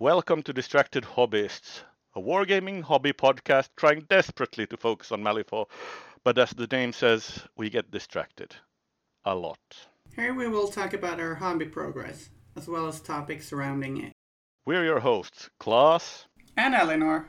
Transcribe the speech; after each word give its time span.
Welcome 0.00 0.42
to 0.44 0.54
Distracted 0.54 1.04
Hobbyists, 1.04 1.82
a 2.16 2.20
wargaming 2.22 2.80
hobby 2.80 3.12
podcast 3.12 3.68
trying 3.76 4.06
desperately 4.08 4.66
to 4.68 4.78
focus 4.78 5.12
on 5.12 5.22
Malifaux, 5.22 5.66
but 6.24 6.38
as 6.38 6.52
the 6.52 6.66
name 6.66 6.94
says, 6.94 7.40
we 7.54 7.68
get 7.68 7.90
distracted. 7.90 8.56
A 9.26 9.34
lot. 9.34 9.58
Here 10.16 10.32
we 10.32 10.48
will 10.48 10.68
talk 10.68 10.94
about 10.94 11.20
our 11.20 11.34
hobby 11.34 11.66
progress, 11.66 12.30
as 12.56 12.66
well 12.66 12.86
as 12.86 13.02
topics 13.02 13.46
surrounding 13.46 14.02
it. 14.02 14.12
We're 14.64 14.84
your 14.84 15.00
hosts, 15.00 15.50
Klaus 15.58 16.24
And 16.56 16.74
Eleanor. 16.74 17.28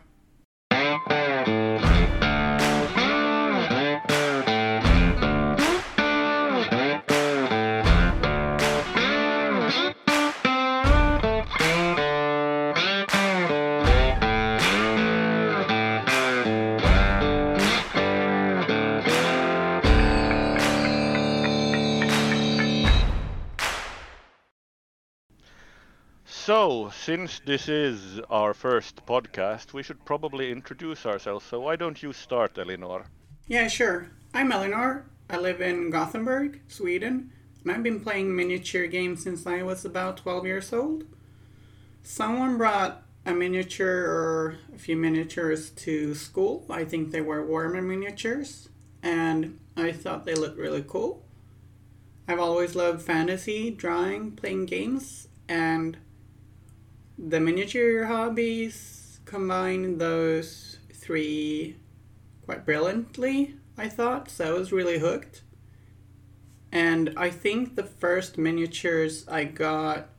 So, 26.61 26.91
since 26.91 27.41
this 27.43 27.67
is 27.67 28.19
our 28.29 28.53
first 28.53 29.03
podcast, 29.07 29.73
we 29.73 29.81
should 29.81 30.05
probably 30.05 30.51
introduce 30.51 31.07
ourselves. 31.07 31.43
So, 31.43 31.61
why 31.61 31.75
don't 31.75 32.03
you 32.03 32.13
start, 32.13 32.55
Eleanor? 32.55 33.05
Yeah, 33.47 33.67
sure. 33.67 34.11
I'm 34.31 34.51
Eleanor. 34.51 35.07
I 35.27 35.37
live 35.37 35.59
in 35.59 35.89
Gothenburg, 35.89 36.61
Sweden, 36.67 37.31
and 37.63 37.71
I've 37.71 37.81
been 37.81 37.99
playing 37.99 38.35
miniature 38.35 38.85
games 38.85 39.23
since 39.23 39.47
I 39.47 39.63
was 39.63 39.85
about 39.85 40.17
12 40.17 40.45
years 40.45 40.71
old. 40.71 41.05
Someone 42.03 42.59
brought 42.59 43.05
a 43.25 43.33
miniature 43.33 44.05
or 44.05 44.57
a 44.75 44.77
few 44.77 44.97
miniatures 44.97 45.71
to 45.71 46.13
school. 46.13 46.67
I 46.69 46.85
think 46.85 47.09
they 47.09 47.21
were 47.21 47.43
Warhammer 47.43 47.83
miniatures, 47.83 48.69
and 49.01 49.57
I 49.75 49.91
thought 49.91 50.27
they 50.27 50.35
looked 50.35 50.59
really 50.59 50.85
cool. 50.87 51.25
I've 52.27 52.39
always 52.39 52.75
loved 52.75 53.01
fantasy, 53.01 53.71
drawing, 53.71 54.33
playing 54.33 54.67
games, 54.67 55.27
and 55.49 55.97
the 57.27 57.39
miniature 57.39 58.05
hobbies 58.05 59.19
combine 59.25 59.99
those 59.99 60.79
three 60.93 61.77
quite 62.45 62.65
brilliantly, 62.65 63.55
I 63.77 63.89
thought, 63.89 64.29
so 64.29 64.55
I 64.55 64.57
was 64.57 64.71
really 64.71 64.97
hooked. 64.97 65.43
And 66.71 67.13
I 67.15 67.29
think 67.29 67.75
the 67.75 67.83
first 67.83 68.37
miniatures 68.37 69.27
I 69.27 69.43
got 69.43 70.09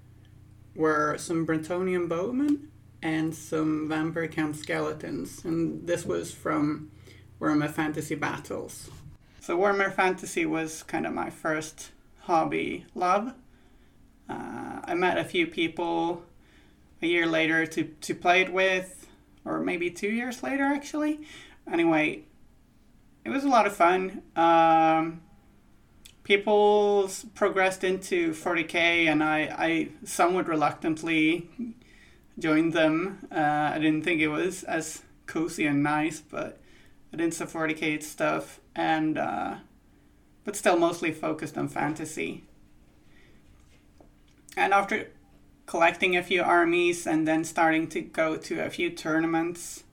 were 0.76 1.18
some 1.18 1.46
Bretonnian 1.46 2.08
bowmen 2.08 2.68
and 3.02 3.34
some 3.34 3.88
Vampire 3.88 4.28
Counts 4.28 4.60
skeletons, 4.60 5.44
and 5.44 5.86
this 5.86 6.06
was 6.06 6.32
from 6.32 6.90
Warhammer 7.40 7.70
Fantasy 7.70 8.14
Battles. 8.14 8.90
So 9.40 9.58
Warhammer 9.58 9.92
Fantasy 9.92 10.46
was 10.46 10.84
kind 10.84 11.04
of 11.04 11.12
my 11.12 11.30
first 11.30 11.90
hobby 12.20 12.86
love. 12.94 13.34
Uh, 14.28 14.80
I 14.84 14.94
met 14.94 15.18
a 15.18 15.24
few 15.24 15.48
people 15.48 16.22
a 17.02 17.06
year 17.06 17.26
later 17.26 17.66
to, 17.66 17.84
to 17.84 18.14
play 18.14 18.42
it 18.42 18.52
with, 18.52 19.06
or 19.44 19.60
maybe 19.60 19.90
two 19.90 20.10
years 20.10 20.42
later 20.42 20.64
actually. 20.64 21.20
Anyway, 21.70 22.24
it 23.24 23.30
was 23.30 23.44
a 23.44 23.48
lot 23.48 23.66
of 23.66 23.74
fun. 23.74 24.22
Um, 24.36 25.20
people 26.24 27.10
progressed 27.34 27.84
into 27.84 28.30
40k, 28.32 29.06
and 29.06 29.22
I, 29.22 29.38
I 29.56 29.88
somewhat 30.04 30.48
reluctantly 30.48 31.48
joined 32.38 32.72
them. 32.72 33.26
Uh, 33.30 33.72
I 33.74 33.78
didn't 33.78 34.02
think 34.02 34.20
it 34.20 34.28
was 34.28 34.64
as 34.64 35.02
cozy 35.26 35.66
and 35.66 35.82
nice, 35.82 36.20
but 36.20 36.60
I 37.12 37.16
did 37.16 37.34
some 37.34 37.48
40k 37.48 38.02
stuff, 38.02 38.60
and 38.74 39.18
uh, 39.18 39.56
but 40.44 40.56
still 40.56 40.78
mostly 40.78 41.12
focused 41.12 41.56
on 41.56 41.68
fantasy. 41.68 42.44
And 44.56 44.72
after 44.72 45.08
collecting 45.72 46.14
a 46.14 46.22
few 46.22 46.42
armies 46.42 47.06
and 47.06 47.26
then 47.26 47.42
starting 47.42 47.88
to 47.88 47.98
go 48.02 48.36
to 48.36 48.60
a 48.60 48.68
few 48.68 48.90
tournaments. 48.90 49.84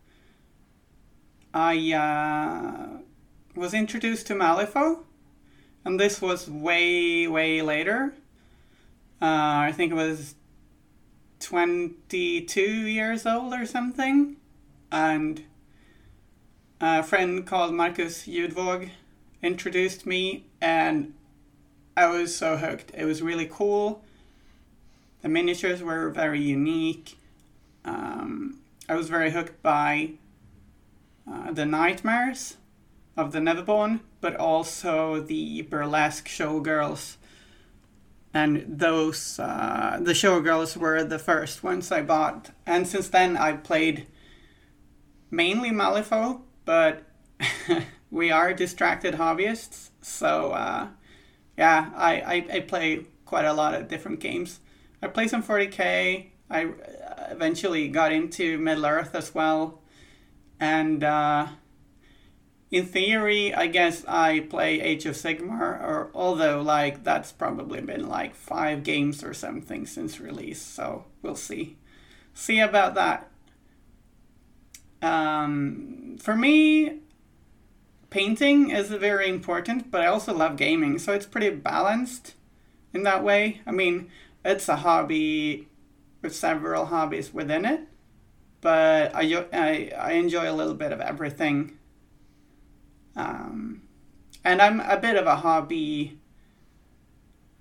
I 1.54 1.94
uh, 1.94 2.98
was 3.56 3.74
introduced 3.74 4.28
to 4.28 4.34
Malifaux, 4.34 5.06
and 5.86 5.98
this 5.98 6.22
was 6.22 6.50
way, 6.50 7.28
way 7.28 7.62
later. 7.62 8.14
Uh, 9.22 9.70
I 9.70 9.72
think 9.74 9.94
it 9.94 9.96
was 9.96 10.36
22 11.40 12.62
years 12.62 13.26
old 13.26 13.54
or 13.54 13.66
something. 13.66 14.36
And 14.92 15.46
a 16.82 17.04
friend 17.04 17.48
called 17.48 17.74
Marcus 17.74 18.28
Judvog 18.28 18.90
introduced 19.42 20.06
me, 20.06 20.44
and 20.60 21.14
I 21.96 22.08
was 22.08 22.36
so 22.36 22.58
hooked. 22.58 22.92
It 22.94 23.06
was 23.06 23.22
really 23.22 23.50
cool. 23.50 24.04
The 25.22 25.30
miniatures 25.30 25.84
were 25.84 26.10
very 26.10 26.42
unique. 26.42 27.18
Um, 27.84 28.60
I 28.88 28.96
was 28.96 29.10
very 29.10 29.32
hooked 29.32 29.62
by 29.62 30.12
uh, 31.30 31.52
the 31.52 31.66
nightmares 31.66 32.58
of 33.18 33.32
the 33.34 33.40
Neverborn, 33.40 34.00
but 34.22 34.36
also 34.36 35.20
the 35.20 35.64
burlesque 35.64 36.28
showgirls. 36.28 37.18
And 38.34 38.64
those, 38.68 39.40
uh, 39.40 40.00
the 40.02 40.14
showgirls 40.14 40.78
were 40.78 41.04
the 41.04 41.20
first 41.20 41.64
ones 41.64 41.92
I 41.92 42.02
bought. 42.02 42.52
And 42.66 42.88
since 42.88 43.10
then, 43.10 43.36
I've 43.36 43.64
played 43.64 44.08
mainly 45.32 45.72
Malifaux, 45.72 46.42
but 46.64 47.04
we 48.12 48.32
are 48.32 48.54
distracted 48.54 49.16
hobbyists. 49.16 49.90
So, 50.02 50.52
uh, 50.52 50.88
yeah, 51.58 51.90
I, 51.96 52.22
I, 52.22 52.46
I 52.54 52.60
play 52.62 53.06
quite 53.26 53.46
a 53.46 53.54
lot 53.54 53.74
of 53.74 53.88
different 53.88 54.20
games. 54.20 54.60
I 55.02 55.08
played 55.08 55.30
some 55.30 55.44
40k. 55.44 56.28
I 56.50 56.66
uh, 56.66 56.70
eventually 57.30 57.88
got 57.88 58.12
into 58.12 58.58
Middle 58.58 58.86
Earth 58.86 59.14
as 59.14 59.34
well, 59.34 59.82
and 60.60 61.04
uh, 61.04 61.48
in 62.72 62.86
theory, 62.86 63.54
I 63.54 63.68
guess 63.68 64.04
I 64.08 64.42
play 64.42 64.82
Age 64.82 65.06
of 65.06 65.16
Sigmar. 65.16 65.82
Or 65.82 66.10
although 66.14 66.62
like 66.62 67.04
that's 67.04 67.32
probably 67.32 67.82
been 67.82 68.08
like 68.08 68.36
five 68.36 68.84
games 68.84 69.24
or 69.24 69.34
something 69.34 69.86
since 69.86 70.20
release, 70.20 70.62
so 70.62 71.06
we'll 71.22 71.36
see. 71.36 71.78
See 72.34 72.60
about 72.60 72.96
that. 72.96 73.30
Um, 75.02 76.18
for 76.20 76.36
me, 76.36 77.00
painting 78.10 78.72
is 78.72 78.90
very 78.90 79.30
important, 79.30 79.92
but 79.92 80.02
I 80.02 80.08
also 80.08 80.34
love 80.34 80.58
gaming, 80.58 81.00
so 81.00 81.14
it's 81.14 81.26
pretty 81.26 81.50
balanced 81.50 82.34
in 82.94 83.04
that 83.04 83.24
way. 83.24 83.62
I 83.66 83.72
mean, 83.72 84.10
it's 84.50 84.68
a 84.68 84.78
hobby 84.78 85.68
with 86.24 86.36
several 86.36 86.88
hobbies 86.88 87.32
within 87.32 87.66
it, 87.66 87.82
but 88.62 89.16
I, 89.16 89.46
I, 89.54 89.92
I 89.98 90.12
enjoy 90.14 90.50
a 90.50 90.54
little 90.54 90.74
bit 90.74 90.92
of 90.92 91.00
everything. 91.00 91.78
Um, 93.16 93.84
and 94.44 94.60
I'm 94.60 94.80
a 94.80 94.98
bit 94.98 95.18
of 95.18 95.28
a 95.28 95.36
hobby 95.36 96.20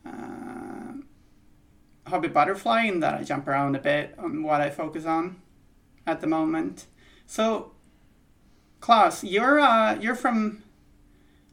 uh, 0.06 0.94
hobby 2.06 2.28
butterfly 2.28 2.84
in 2.84 3.00
that 3.00 3.15
I 3.15 3.22
jump 3.22 3.47
around 3.47 3.76
a 3.76 3.81
bit 3.81 4.15
on 4.19 4.43
what 4.43 4.62
I 4.62 4.70
focus 4.70 5.05
on 5.05 5.43
at 6.06 6.22
the 6.22 6.26
moment. 6.26 6.87
So, 7.26 7.72
Klaus, 8.81 9.22
you're 9.22 9.60
uh, 9.60 9.99
you're 10.00 10.15
from 10.15 10.62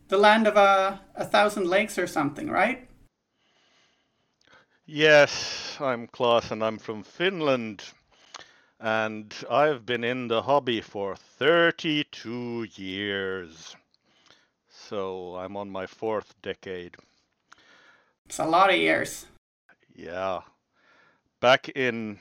the 0.08 0.18
land 0.18 0.48
of 0.48 0.56
a, 0.56 1.02
a 1.16 1.26
thousand 1.26 1.68
lakes 1.68 1.98
or 1.98 2.08
something, 2.08 2.50
right? 2.50 2.85
Yes, 4.88 5.78
I'm 5.80 6.06
Klaus 6.06 6.52
and 6.52 6.64
I'm 6.64 6.78
from 6.78 7.02
Finland. 7.02 7.84
And 8.80 9.34
I've 9.50 9.84
been 9.84 10.04
in 10.04 10.28
the 10.28 10.44
hobby 10.44 10.80
for 10.80 11.16
32 11.16 12.68
years. 12.76 13.76
So 14.70 15.38
I'm 15.38 15.58
on 15.58 15.72
my 15.72 15.88
fourth 15.88 16.40
decade. 16.44 16.98
It's 18.28 18.38
a 18.38 18.46
lot 18.46 18.70
of 18.70 18.76
years. 18.76 19.26
Yeah. 19.96 20.42
Back 21.40 21.70
in 21.70 22.20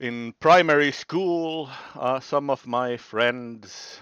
in 0.00 0.34
primary 0.38 0.92
school, 0.92 1.70
uh, 1.94 2.20
some 2.20 2.50
of 2.50 2.66
my 2.66 2.98
friends 2.98 4.00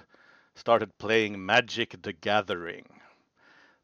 started 0.57 0.99
playing 0.99 1.47
Magic 1.47 2.03
the 2.03 2.13
Gathering 2.13 2.98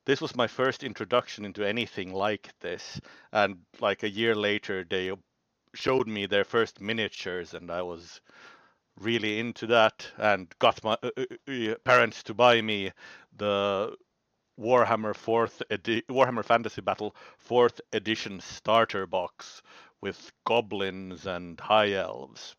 this 0.06 0.20
was 0.20 0.36
my 0.36 0.46
first 0.46 0.82
introduction 0.82 1.44
into 1.44 1.66
anything 1.66 2.12
like 2.12 2.48
this 2.60 3.00
and 3.32 3.58
like 3.80 4.02
a 4.02 4.10
year 4.10 4.34
later 4.34 4.84
they 4.88 5.12
showed 5.74 6.06
me 6.06 6.26
their 6.26 6.44
first 6.44 6.80
miniatures 6.80 7.54
and 7.54 7.70
i 7.70 7.82
was 7.82 8.20
really 9.00 9.38
into 9.40 9.66
that 9.66 10.06
and 10.18 10.52
got 10.58 10.82
my 10.84 10.96
uh, 11.02 11.10
uh, 11.16 11.52
uh 11.52 11.74
parents 11.84 12.22
to 12.22 12.34
buy 12.34 12.60
me 12.60 12.92
the 13.36 13.94
warhammer 14.58 15.14
4th 15.14 15.62
edi- 15.70 16.02
warhammer 16.08 16.44
fantasy 16.44 16.80
battle 16.80 17.14
4th 17.48 17.80
edition 17.92 18.40
starter 18.40 19.06
box 19.06 19.62
with 20.04 20.32
goblins 20.46 21.26
and 21.26 21.58
high 21.58 21.92
elves. 21.92 22.54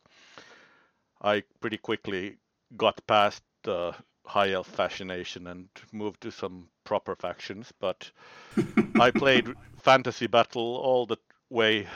I 1.22 1.44
pretty 1.62 1.78
quickly 1.78 2.38
got 2.76 3.06
past 3.06 3.44
the 3.64 3.94
high 4.26 4.52
elf 4.52 4.68
fascination 4.68 5.46
and 5.46 5.70
moved 5.92 6.22
to 6.22 6.32
some 6.32 6.70
proper 6.86 7.16
factions, 7.16 7.74
but 7.80 8.10
I 9.00 9.12
played 9.12 9.54
Fantasy 9.80 10.28
Battle 10.28 10.78
all 10.78 11.06
the 11.06 11.18
way 11.50 11.88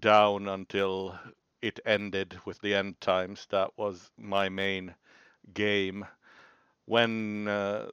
down 0.00 0.48
until 0.48 1.16
it 1.62 1.80
ended 1.86 2.38
with 2.44 2.60
the 2.60 2.74
end 2.74 3.00
times. 3.00 3.46
That 3.50 3.70
was 3.76 4.10
my 4.18 4.48
main 4.48 4.94
game. 5.54 6.04
When 6.86 7.46
uh, 7.48 7.90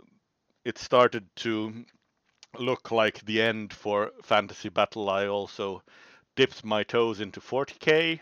it 0.64 0.78
started 0.78 1.28
to 1.38 1.86
look 2.58 2.92
like 2.92 3.26
the 3.26 3.42
end 3.42 3.74
for 3.74 4.12
Fantasy 4.24 4.70
Battle, 4.70 5.10
I 5.10 5.28
also 5.28 5.84
dipped 6.36 6.64
my 6.64 6.84
toes 6.84 7.20
into 7.20 7.40
40k, 7.40 8.20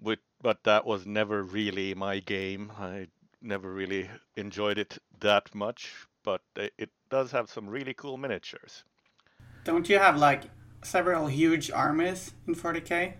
with, 0.00 0.18
but 0.42 0.62
that 0.64 0.84
was 0.84 1.06
never 1.06 1.42
really 1.42 1.94
my 1.94 2.20
game. 2.20 2.72
I 2.78 3.08
never 3.40 3.72
really 3.72 4.10
enjoyed 4.36 4.78
it 4.78 4.98
that 5.20 5.54
much, 5.54 5.92
but 6.24 6.40
it 6.56 6.90
does 7.10 7.30
have 7.30 7.48
some 7.48 7.68
really 7.68 7.94
cool 7.94 8.16
miniatures. 8.16 8.82
Don't 9.62 9.88
you 9.88 9.98
have 9.98 10.16
like 10.16 10.44
several 10.82 11.26
huge 11.26 11.70
armies 11.70 12.32
in 12.48 12.54
40k? 12.54 13.14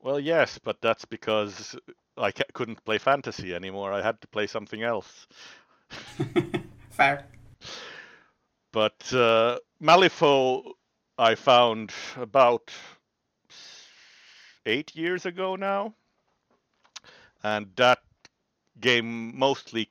Well, 0.00 0.18
yes, 0.18 0.58
but 0.58 0.80
that's 0.80 1.04
because 1.04 1.76
I 2.16 2.30
couldn't 2.30 2.84
play 2.84 2.98
fantasy 2.98 3.54
anymore. 3.54 3.92
I 3.92 4.02
had 4.02 4.20
to 4.20 4.28
play 4.28 4.46
something 4.46 4.82
else. 4.82 5.26
Fair. 6.90 7.26
But 8.72 9.12
uh, 9.12 9.58
Malifaux, 9.82 10.72
I 11.18 11.34
found 11.34 11.92
about 12.16 12.70
eight 14.66 14.94
years 14.94 15.26
ago 15.26 15.56
now, 15.56 15.94
and 17.42 17.68
that 17.76 18.00
game 18.80 19.36
mostly 19.36 19.90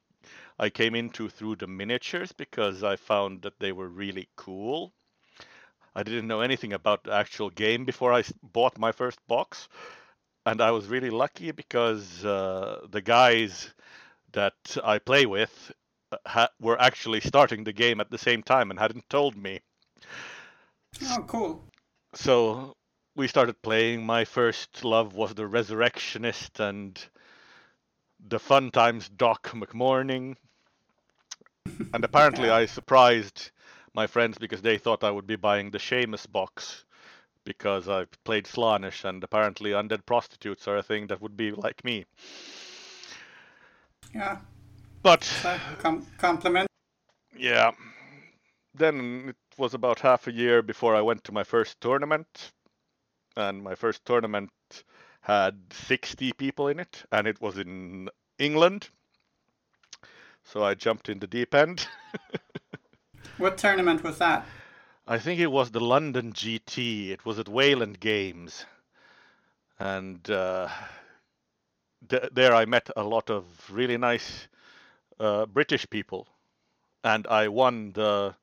I 0.59 0.69
came 0.69 0.95
into 0.95 1.29
through 1.29 1.57
the 1.57 1.67
miniatures 1.67 2.31
because 2.31 2.83
I 2.83 2.95
found 2.95 3.43
that 3.43 3.59
they 3.59 3.71
were 3.71 3.87
really 3.87 4.27
cool. 4.35 4.93
I 5.95 6.03
didn't 6.03 6.27
know 6.27 6.41
anything 6.41 6.73
about 6.73 7.03
the 7.03 7.13
actual 7.13 7.49
game 7.49 7.85
before 7.85 8.13
I 8.13 8.23
bought 8.41 8.77
my 8.77 8.91
first 8.91 9.19
box, 9.27 9.67
and 10.45 10.61
I 10.61 10.71
was 10.71 10.87
really 10.87 11.09
lucky 11.09 11.51
because 11.51 12.23
uh, 12.23 12.85
the 12.89 13.01
guys 13.01 13.73
that 14.33 14.77
I 14.83 14.99
play 14.99 15.25
with 15.25 15.71
uh, 16.11 16.17
ha- 16.25 16.49
were 16.59 16.79
actually 16.79 17.21
starting 17.21 17.63
the 17.63 17.73
game 17.73 17.99
at 17.99 18.11
the 18.11 18.17
same 18.17 18.43
time 18.43 18.69
and 18.69 18.79
hadn't 18.79 19.09
told 19.09 19.35
me. 19.35 19.59
Oh, 21.03 21.23
cool. 21.27 21.63
So 22.13 22.75
we 23.15 23.27
started 23.27 23.61
playing. 23.61 24.05
My 24.05 24.25
first 24.25 24.85
love 24.85 25.15
was 25.15 25.33
the 25.33 25.47
Resurrectionist 25.47 26.59
and 26.59 27.03
the 28.27 28.39
Fun 28.39 28.71
Times 28.71 29.09
Doc 29.09 29.51
McMourning. 29.53 30.35
And 31.93 32.03
apparently, 32.03 32.49
I 32.49 32.65
surprised 32.65 33.51
my 33.93 34.07
friends 34.07 34.37
because 34.37 34.61
they 34.61 34.77
thought 34.77 35.03
I 35.03 35.11
would 35.11 35.27
be 35.27 35.35
buying 35.35 35.71
the 35.71 35.79
Seamus 35.79 36.31
box 36.31 36.85
because 37.43 37.87
I 37.87 38.05
played 38.25 38.45
Slaanesh, 38.45 39.05
and 39.05 39.23
apparently, 39.23 39.71
undead 39.71 40.05
prostitutes 40.05 40.67
are 40.67 40.77
a 40.77 40.83
thing 40.83 41.07
that 41.07 41.21
would 41.21 41.37
be 41.37 41.51
like 41.51 41.83
me. 41.83 42.05
Yeah. 44.13 44.37
But. 45.01 45.29
Com- 45.79 46.05
compliment. 46.17 46.67
Yeah. 47.37 47.71
Then 48.73 49.29
it 49.29 49.35
was 49.57 49.73
about 49.73 49.99
half 50.01 50.27
a 50.27 50.33
year 50.33 50.61
before 50.61 50.95
I 50.95 51.01
went 51.01 51.23
to 51.23 51.31
my 51.31 51.43
first 51.43 51.79
tournament. 51.79 52.51
And 53.35 53.63
my 53.63 53.75
first 53.75 54.03
tournament 54.05 54.51
had 55.21 55.59
60 55.71 56.33
people 56.33 56.67
in 56.67 56.79
it, 56.79 57.03
and 57.11 57.27
it 57.27 57.39
was 57.41 57.57
in 57.57 58.09
England. 58.39 58.89
So 60.47 60.63
I 60.63 60.75
jumped 60.75 61.09
in 61.09 61.19
the 61.19 61.27
deep 61.27 61.53
end. 61.53 61.87
what 63.37 63.57
tournament 63.57 64.01
was 64.01 64.17
that? 64.19 64.45
I 65.05 65.19
think 65.19 65.41
it 65.41 65.51
was 65.51 65.71
the 65.71 65.81
London 65.81 66.31
GT. 66.31 67.09
It 67.09 67.25
was 67.25 67.37
at 67.37 67.49
Wayland 67.49 67.99
Games. 67.99 68.65
And 69.77 70.29
uh, 70.29 70.69
th- 72.07 72.29
there 72.33 72.55
I 72.55 72.65
met 72.65 72.89
a 72.95 73.03
lot 73.03 73.29
of 73.29 73.45
really 73.69 73.97
nice 73.97 74.47
uh, 75.19 75.45
British 75.47 75.89
people. 75.89 76.27
And 77.03 77.27
I 77.27 77.49
won 77.49 77.91
the 77.93 78.35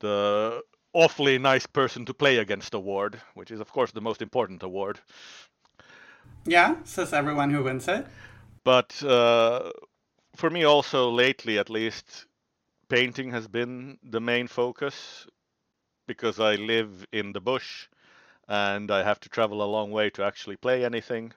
the 0.00 0.62
awfully 0.92 1.38
nice 1.38 1.66
person 1.66 2.04
to 2.04 2.14
play 2.14 2.38
against 2.38 2.74
award, 2.74 3.20
which 3.34 3.50
is 3.50 3.60
of 3.60 3.70
course 3.72 3.90
the 3.90 4.00
most 4.00 4.22
important 4.22 4.62
award. 4.62 5.00
Yeah, 6.46 6.76
says 6.84 7.12
everyone 7.12 7.50
who 7.50 7.64
wins 7.64 7.88
it. 7.88 8.06
But 8.64 9.02
uh, 9.02 9.70
for 10.36 10.50
me, 10.50 10.64
also 10.64 11.10
lately 11.10 11.58
at 11.58 11.70
least, 11.70 12.26
painting 12.88 13.30
has 13.32 13.48
been 13.48 13.98
the 14.02 14.20
main 14.20 14.48
focus 14.48 15.26
because 16.06 16.40
I 16.40 16.56
live 16.56 17.06
in 17.12 17.32
the 17.32 17.40
bush 17.40 17.88
and 18.48 18.90
I 18.90 19.02
have 19.02 19.20
to 19.20 19.28
travel 19.28 19.62
a 19.62 19.72
long 19.76 19.90
way 19.90 20.10
to 20.10 20.24
actually 20.24 20.56
play 20.56 20.84
anything. 20.84 21.32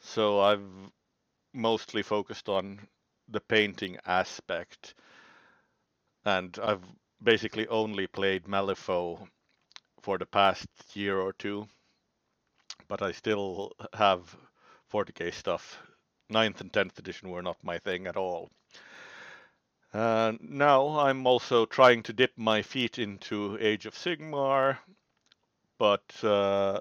So 0.00 0.40
I've 0.40 0.68
mostly 1.54 2.02
focused 2.02 2.48
on 2.48 2.88
the 3.28 3.40
painting 3.40 3.98
aspect. 4.06 4.94
And 6.24 6.58
I've 6.62 6.84
basically 7.22 7.66
only 7.68 8.06
played 8.06 8.44
Malifaux 8.44 9.28
for 10.02 10.18
the 10.18 10.26
past 10.26 10.66
year 10.94 11.18
or 11.18 11.32
two 11.32 11.68
but 12.88 13.02
I 13.02 13.12
still 13.12 13.72
have 13.92 14.36
40k 14.92 15.32
stuff. 15.32 15.78
9th 16.30 16.60
and 16.60 16.72
10th 16.72 16.98
edition 16.98 17.30
were 17.30 17.42
not 17.42 17.62
my 17.62 17.78
thing 17.78 18.06
at 18.06 18.16
all. 18.16 18.50
Uh, 19.92 20.32
now 20.40 20.98
I'm 20.98 21.26
also 21.26 21.64
trying 21.64 22.02
to 22.04 22.12
dip 22.12 22.32
my 22.36 22.62
feet 22.62 22.98
into 22.98 23.56
Age 23.60 23.86
of 23.86 23.94
Sigmar, 23.94 24.78
but 25.78 26.12
uh, 26.22 26.80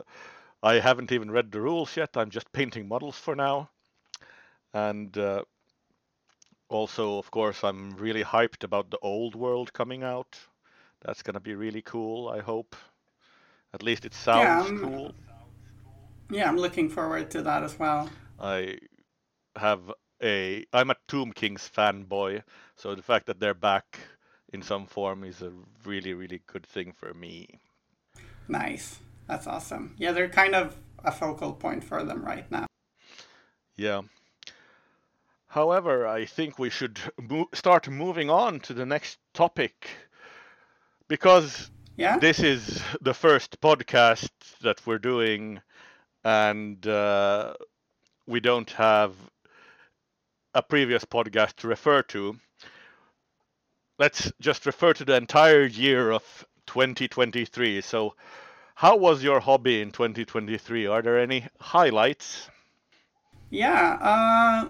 I 0.61 0.79
haven't 0.79 1.11
even 1.11 1.31
read 1.31 1.51
the 1.51 1.61
rules 1.61 1.95
yet. 1.95 2.17
I'm 2.17 2.29
just 2.29 2.51
painting 2.51 2.88
models 2.88 3.17
for 3.17 3.35
now. 3.35 3.69
And 4.73 5.17
uh, 5.17 5.44
also, 6.69 7.17
of 7.17 7.31
course, 7.31 7.63
I'm 7.63 7.95
really 7.95 8.23
hyped 8.23 8.63
about 8.63 8.91
the 8.91 8.99
old 9.01 9.35
world 9.35 9.71
coming 9.71 10.03
out. 10.03 10.38
That's 11.01 11.23
going 11.23 11.35
to 11.35 11.39
be 11.39 11.55
really 11.55 11.81
cool, 11.81 12.27
I 12.27 12.41
hope. 12.41 12.75
At 13.73 13.83
least 13.83 14.05
it 14.05 14.13
sounds 14.13 14.69
yeah, 14.69 14.77
cool. 14.79 15.15
Yeah, 16.29 16.49
I'm 16.49 16.57
looking 16.57 16.89
forward 16.89 17.31
to 17.31 17.41
that 17.44 17.63
as 17.63 17.79
well. 17.79 18.09
I 18.39 18.80
have 19.57 19.92
a 20.21 20.66
I'm 20.73 20.90
a 20.90 20.95
Tomb 21.07 21.31
Kings 21.31 21.69
fanboy, 21.76 22.44
so 22.76 22.95
the 22.95 23.04
fact 23.04 23.28
that 23.28 23.40
they're 23.40 23.54
back 23.54 23.99
in 24.54 24.61
some 24.61 24.85
form 24.85 25.23
is 25.23 25.42
a 25.42 25.52
really 25.85 26.14
really 26.14 26.42
good 26.47 26.66
thing 26.66 26.94
for 26.94 27.14
me. 27.14 27.59
Nice. 28.47 28.99
That's 29.28 29.45
awesome. 29.45 29.95
Yeah, 29.97 30.14
they're 30.14 30.30
kind 30.30 30.56
of 30.56 30.78
a 31.04 31.11
focal 31.11 31.54
point 31.54 31.83
for 31.83 32.04
them 32.04 32.23
right 32.23 32.49
now. 32.49 32.66
Yeah. 33.76 34.02
However, 35.47 36.07
I 36.07 36.26
think 36.26 36.57
we 36.57 36.69
should 36.69 36.99
mo- 37.19 37.49
start 37.54 37.90
moving 37.90 38.30
on 38.30 38.59
to 38.61 38.73
the 38.73 38.85
next 38.85 39.18
topic 39.33 39.90
because 41.07 41.69
yeah? 41.95 42.18
this 42.19 42.40
is 42.40 42.81
the 43.02 43.14
first 43.14 43.59
podcast 43.61 44.30
that 44.61 44.85
we're 44.85 44.97
doing 44.99 45.61
and 46.23 46.85
uh, 46.87 47.54
we 48.28 48.40
don't 48.40 48.69
have 48.71 49.14
a 50.57 50.61
previous 50.64 51.06
podcast 51.06 51.54
to 51.57 51.68
refer 51.68 52.02
to. 52.02 52.35
Let's 53.99 54.31
just 54.42 54.66
refer 54.66 54.92
to 54.94 55.06
the 55.06 55.16
entire 55.16 55.66
year 55.66 56.11
of 56.11 56.23
2023. 56.66 57.81
So, 57.81 58.16
how 58.73 58.95
was 58.97 59.23
your 59.23 59.40
hobby 59.40 59.81
in 59.81 59.92
2023? 59.92 60.87
Are 60.87 61.04
there 61.04 61.19
any 61.19 61.47
highlights? 61.59 62.49
Yeah, 63.52 63.97
uh, 64.02 64.69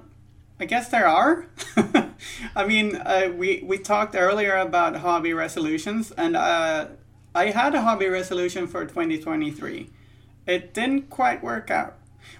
I 0.59 0.65
guess 0.65 0.89
there 0.89 1.07
are. 1.07 1.47
I 2.55 2.67
mean, 2.67 2.97
uh, 2.97 3.31
we 3.33 3.63
we 3.65 3.77
talked 3.77 4.13
earlier 4.13 4.57
about 4.57 4.97
hobby 4.97 5.33
resolutions, 5.33 6.11
and 6.11 6.35
uh, 6.35 6.87
I 7.33 7.51
had 7.51 7.73
a 7.75 7.81
hobby 7.81 8.07
resolution 8.07 8.67
for 8.67 8.85
2023. 8.85 9.89
It 10.47 10.73
didn't 10.73 11.09
quite 11.09 11.41
work 11.41 11.71
out. 11.71 11.95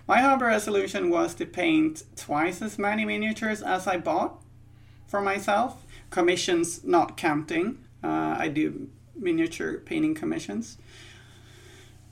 My 0.08 0.22
hobby 0.22 0.46
resolution 0.46 1.10
was 1.10 1.36
to 1.36 1.46
paint 1.46 2.04
twice 2.16 2.62
as 2.62 2.80
many 2.80 3.06
miniatures 3.06 3.62
as 3.62 3.88
I 3.88 3.98
bought 3.98 4.42
for 5.08 5.22
myself. 5.22 5.86
Commissions 6.10 6.84
not 6.84 7.18
counting. 7.18 7.80
Uh, 8.04 8.36
I 8.38 8.48
do 8.48 8.90
miniature 9.16 9.80
painting 9.80 10.16
commissions. 10.16 10.78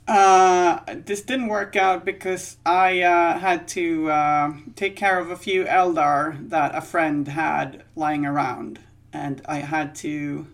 Uh, 0.08 0.80
this 0.86 1.22
didn't 1.22 1.48
work 1.48 1.74
out 1.74 2.04
because 2.04 2.58
I 2.64 3.02
uh, 3.02 3.38
had 3.38 3.66
to 3.68 4.10
uh, 4.10 4.52
take 4.76 4.94
care 4.94 5.18
of 5.18 5.30
a 5.30 5.36
few 5.36 5.64
Eldar 5.64 6.48
that 6.48 6.76
a 6.76 6.80
friend 6.80 7.26
had 7.26 7.82
lying 7.96 8.24
around, 8.24 8.78
and 9.12 9.42
I 9.46 9.56
had 9.58 9.96
to 9.96 10.46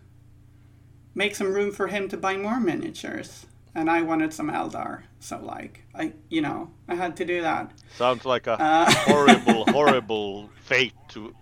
make 1.15 1.35
some 1.35 1.53
room 1.53 1.71
for 1.71 1.89
him 1.89 2.09
to 2.09 2.17
buy 2.17 2.37
more 2.37 2.59
miniatures, 2.59 3.47
and 3.75 3.91
I 3.91 4.03
wanted 4.03 4.33
some 4.33 4.51
Eldar. 4.51 5.03
So 5.21 5.39
like 5.39 5.85
I, 5.95 6.13
you 6.29 6.41
know, 6.41 6.71
I 6.89 6.95
had 6.95 7.17
to 7.17 7.25
do 7.25 7.43
that. 7.43 7.73
Sounds 7.97 8.25
like 8.25 8.47
a 8.47 8.61
uh, 8.61 8.91
horrible, 8.91 9.65
horrible 9.73 10.51
fate 10.65 10.95
to 11.09 11.35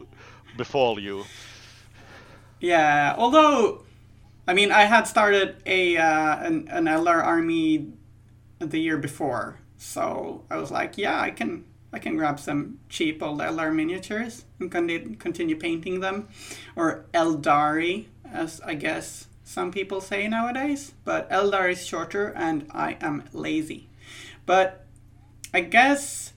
befall 0.57 1.01
you. 1.01 1.25
Yeah, 2.61 3.15
although, 3.17 3.85
I 4.47 4.55
mean, 4.55 4.71
I 4.71 4.83
had 4.83 5.05
started 5.05 5.63
a 5.67 5.97
uh, 5.97 6.37
an, 6.45 6.69
an 6.69 6.85
Eldar 6.85 7.23
army 7.25 7.93
the 8.59 8.79
year 8.79 8.99
before, 8.99 9.59
so 9.79 10.45
I 10.51 10.57
was 10.59 10.71
like, 10.71 10.99
yeah, 10.99 11.19
I 11.21 11.31
can 11.31 11.65
I 11.93 11.99
can 11.99 12.17
grab 12.17 12.39
some 12.39 12.79
cheap 12.89 13.23
old 13.23 13.41
Eldar 13.41 13.75
miniatures 13.75 14.45
and 14.59 14.71
continue 14.71 15.57
painting 15.57 16.01
them, 16.01 16.29
or 16.77 17.07
Aeldari, 17.15 18.07
as 18.31 18.61
I 18.61 18.75
guess 18.75 19.27
some 19.51 19.73
people 19.73 20.01
say 20.01 20.29
nowadays. 20.29 20.93
But 21.05 21.29
Eldar 21.29 21.73
is 21.73 21.85
shorter, 21.85 22.33
and 22.37 22.69
I 22.71 22.97
am 23.01 23.25
lazy. 23.33 23.89
But 24.47 24.87
I 25.53 25.61
guess 25.63 26.33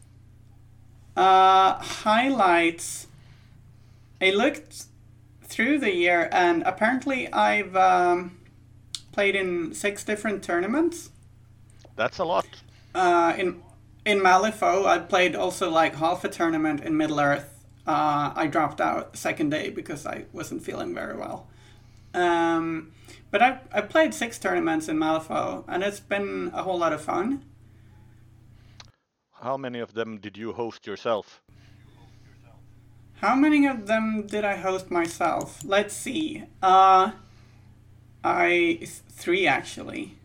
uh, 1.16 1.74
highlights. 1.76 3.06
I 4.20 4.32
looked 4.32 4.86
through 5.44 5.78
the 5.78 5.94
year, 5.94 6.28
and 6.32 6.64
apparently 6.64 7.32
I've 7.32 7.76
um, 7.76 8.40
played 9.12 9.36
in 9.36 9.76
six 9.76 10.04
different 10.04 10.44
tournaments. 10.44 11.12
That's 11.96 12.18
a 12.18 12.26
lot. 12.26 12.48
Uh, 12.96 13.36
in 13.38 13.62
in 14.06 14.22
Malifaux, 14.22 14.88
I 14.88 14.98
played 14.98 15.36
also 15.36 15.70
like 15.70 15.96
half 15.96 16.24
a 16.24 16.30
tournament 16.30 16.82
in 16.82 16.98
Middle 16.98 17.20
Earth. 17.20 17.64
Uh, 17.86 18.34
I 18.36 18.48
dropped 18.48 18.82
out 18.82 19.16
second 19.16 19.52
day 19.52 19.70
because 19.70 20.08
I 20.08 20.26
wasn't 20.34 20.64
feeling 20.64 20.96
very 20.96 21.16
well. 21.16 21.48
Um, 22.14 22.92
but 23.32 23.42
I 23.42 23.60
I 23.72 23.82
played 23.82 24.14
six 24.14 24.38
tournaments 24.38 24.88
in 24.88 24.98
Malifaux, 24.98 25.64
and 25.68 25.84
it's 25.84 26.00
been 26.00 26.52
a 26.54 26.64
whole 26.64 26.78
lot 26.78 26.94
of 26.94 27.02
fun. 27.02 27.44
How 29.42 29.58
many 29.58 29.80
of 29.80 29.94
them 29.94 30.20
did 30.20 30.38
you 30.38 30.54
host 30.54 30.88
yourself? 30.88 31.42
How 33.16 33.36
many 33.36 33.66
of 33.66 33.88
them 33.88 34.28
did 34.28 34.46
I 34.46 34.58
host 34.58 34.92
myself? 34.92 35.62
Let's 35.66 35.94
see. 35.94 36.44
Uh, 36.62 37.12
I 38.24 38.80
three 39.10 39.48
actually. 39.48 40.16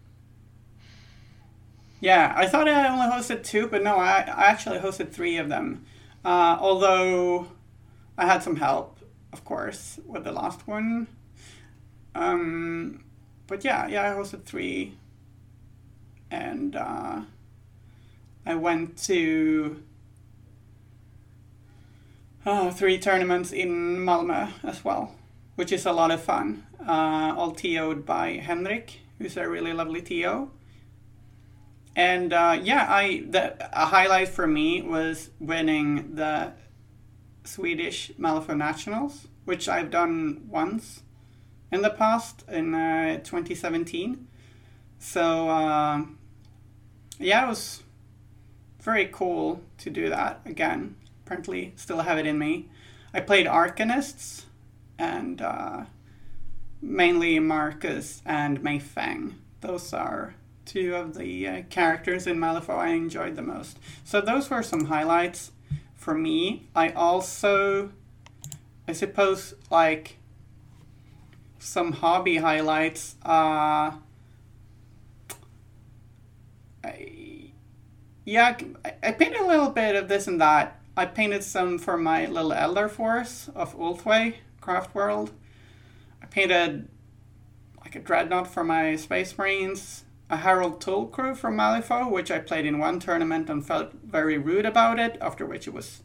Yeah, 2.01 2.33
I 2.37 2.47
thought 2.47 2.69
I 2.69 2.89
only 2.89 3.07
hosted 3.07 3.43
two, 3.43 3.67
but 3.67 3.83
no, 3.83 3.97
I, 3.97 4.21
I 4.21 4.47
actually 4.47 4.79
hosted 4.79 5.11
three 5.11 5.37
of 5.37 5.49
them. 5.49 5.85
Uh, 6.25 6.57
although 6.61 7.49
I 8.17 8.27
had 8.27 8.43
some 8.43 8.57
help, 8.57 8.99
of 9.33 9.45
course, 9.45 9.99
with 10.07 10.25
the 10.25 10.33
last 10.33 10.67
one. 10.69 11.09
Um, 12.15 13.05
but 13.47 13.65
yeah, 13.65 13.87
yeah, 13.89 14.11
I 14.11 14.15
hosted 14.15 14.45
three, 14.45 14.99
and 16.31 16.77
uh, 16.77 17.23
I 18.47 18.55
went 18.55 18.97
to 19.05 19.83
uh, 22.45 22.71
three 22.71 22.99
tournaments 22.99 23.53
in 23.53 23.99
Malmö 23.99 24.51
as 24.63 24.85
well, 24.85 25.15
which 25.57 25.73
is 25.73 25.87
a 25.87 25.93
lot 25.93 26.11
of 26.11 26.23
fun. 26.23 26.65
Uh, 26.81 27.35
all 27.37 27.53
TO'd 27.53 28.07
by 28.07 28.33
Henrik, 28.33 29.01
who's 29.19 29.37
a 29.37 29.49
really 29.49 29.73
lovely 29.73 30.01
TO. 30.01 30.51
And 31.97 32.33
uh, 32.33 32.61
yeah, 32.63 32.87
I 32.89 33.25
the 33.29 33.57
a 33.73 33.87
highlight 33.87 34.29
for 34.29 34.47
me 34.47 34.83
was 34.83 35.31
winning 35.41 36.15
the 36.15 36.53
Swedish 37.45 38.13
Malifaux 38.19 38.57
Nationals, 38.57 39.27
which 39.45 39.69
I've 39.69 39.91
done 39.91 40.47
once 40.49 41.03
in 41.71 41.83
the 41.83 41.91
past 41.91 42.45
in 42.49 42.75
uh, 42.75 43.19
2017. 43.19 44.27
So 44.99 45.49
uh, 45.49 46.03
yeah, 47.19 47.45
it 47.45 47.49
was 47.49 47.83
very 48.81 49.07
cool 49.07 49.61
to 49.79 49.91
do 49.91 50.09
that 50.09 50.41
again. 50.45 50.97
Apparently, 51.25 51.73
still 51.77 52.01
have 52.01 52.19
it 52.19 52.27
in 52.27 52.39
me. 52.39 52.69
I 53.13 53.21
played 53.21 53.47
Arcanists 53.47 54.45
and 54.99 55.41
uh, 55.41 55.85
mainly 56.81 57.39
Marcus 57.39 58.23
and 58.25 58.63
Mei 58.63 58.79
Feng. 58.79 59.37
Those 59.61 59.93
are 59.93 60.35
two 60.65 60.95
of 60.95 61.17
the 61.17 61.49
uh, 61.49 61.63
characters 61.71 62.27
in 62.27 62.39
Malifaux 62.39 62.79
I 62.79 62.89
enjoyed 62.89 63.37
the 63.37 63.43
most. 63.43 63.79
So 64.05 64.21
those 64.21 64.51
were 64.51 64.63
some 64.63 64.87
highlights 64.87 65.53
for 65.95 66.15
me. 66.15 66.69
I 66.75 66.91
also, 66.91 67.91
I 68.87 68.93
suppose, 68.93 69.55
like 69.71 70.19
some 71.59 71.93
hobby 71.93 72.37
highlights. 72.37 73.17
Uh, 73.25 73.93
I, 76.85 77.51
yeah, 78.25 78.57
I, 78.85 78.95
I 79.03 79.13
painted 79.13 79.41
a 79.41 79.47
little 79.47 79.71
bit 79.71 79.97
of 79.97 80.09
this 80.09 80.27
and 80.27 80.41
that. 80.41 80.81
I 80.97 81.07
painted 81.07 81.45
some 81.45 81.79
for 81.79 81.97
my 81.97 82.27
little 82.27 82.51
Eldar 82.51 82.91
Force 82.91 83.51
of 83.55 83.77
Ulthwé 83.79 84.35
Craft 84.61 84.95
World. 84.95 85.33
I 86.23 86.27
painted 86.27 86.89
like 87.81 87.95
a 87.95 88.01
dreadnought 88.01 88.53
for 88.53 88.65
my 88.65 88.97
Space 88.97 89.39
Marines 89.39 90.05
a 90.31 90.39
Harold 90.39 90.81
Tull 90.81 91.07
crew 91.07 91.35
from 91.35 91.57
Malifaux, 91.57 92.11
which 92.11 92.31
I 92.31 92.39
played 92.39 92.67
in 92.67 92.79
one 92.79 93.01
tournament 93.01 93.49
and 93.49 93.67
felt 93.67 93.93
very 94.05 94.37
rude 94.37 94.67
about 94.67 94.99
it, 94.99 95.17
after 95.21 95.47
which 95.47 95.67
it 95.67 95.73
was 95.73 96.03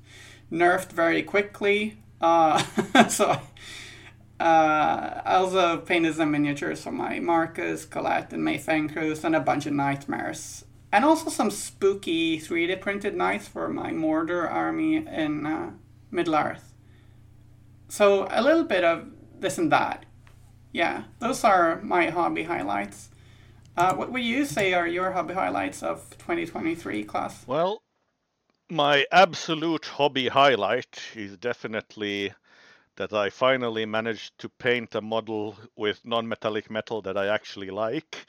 nerfed 0.51 0.91
very 0.91 1.23
quickly. 1.23 1.97
Uh, 2.21 2.63
so 3.09 3.41
uh, 4.43 5.21
I 5.23 5.35
also 5.35 5.77
painted 5.77 6.15
some 6.15 6.31
miniatures 6.31 6.83
for 6.83 6.91
my 6.91 7.19
Marcus, 7.19 7.85
Colette, 7.85 8.33
and 8.33 8.43
Mei 8.43 8.57
Feng 8.57 8.89
crews, 8.89 9.23
and 9.23 9.37
a 9.37 9.39
bunch 9.39 9.65
of 9.65 9.71
nightmares. 9.71 10.65
And 10.91 11.05
also 11.05 11.29
some 11.29 11.49
spooky 11.49 12.39
3D 12.39 12.81
printed 12.81 13.15
knights 13.15 13.47
for 13.47 13.69
my 13.69 13.91
Mordor 13.91 14.51
army 14.51 14.97
in 14.97 15.45
uh, 15.45 15.71
Middle 16.11 16.35
Earth. 16.35 16.73
So 17.87 18.27
a 18.29 18.41
little 18.41 18.65
bit 18.65 18.83
of 18.83 19.07
this 19.39 19.57
and 19.57 19.71
that. 19.71 20.05
Yeah, 20.73 21.03
those 21.19 21.45
are 21.45 21.79
my 21.81 22.09
hobby 22.09 22.43
highlights. 22.43 23.09
Uh, 23.77 23.95
what 23.95 24.11
would 24.11 24.23
you 24.23 24.43
say 24.43 24.73
are 24.73 24.87
your 24.87 25.11
hobby 25.11 25.35
highlights 25.35 25.81
of 25.81 26.09
2023 26.17 27.05
Klaus? 27.05 27.47
Well, 27.47 27.81
my 28.69 29.05
absolute 29.09 29.85
hobby 29.85 30.27
highlight 30.27 30.99
is 31.15 31.37
definitely 31.37 32.33
that 32.95 33.13
I 33.13 33.29
finally 33.29 33.85
managed 33.85 34.37
to 34.39 34.49
paint 34.49 34.93
a 34.93 35.01
model 35.01 35.57
with 35.75 36.05
non-metallic 36.05 36.69
metal 36.69 37.01
that 37.01 37.17
I 37.17 37.27
actually 37.27 37.71
like. 37.71 38.25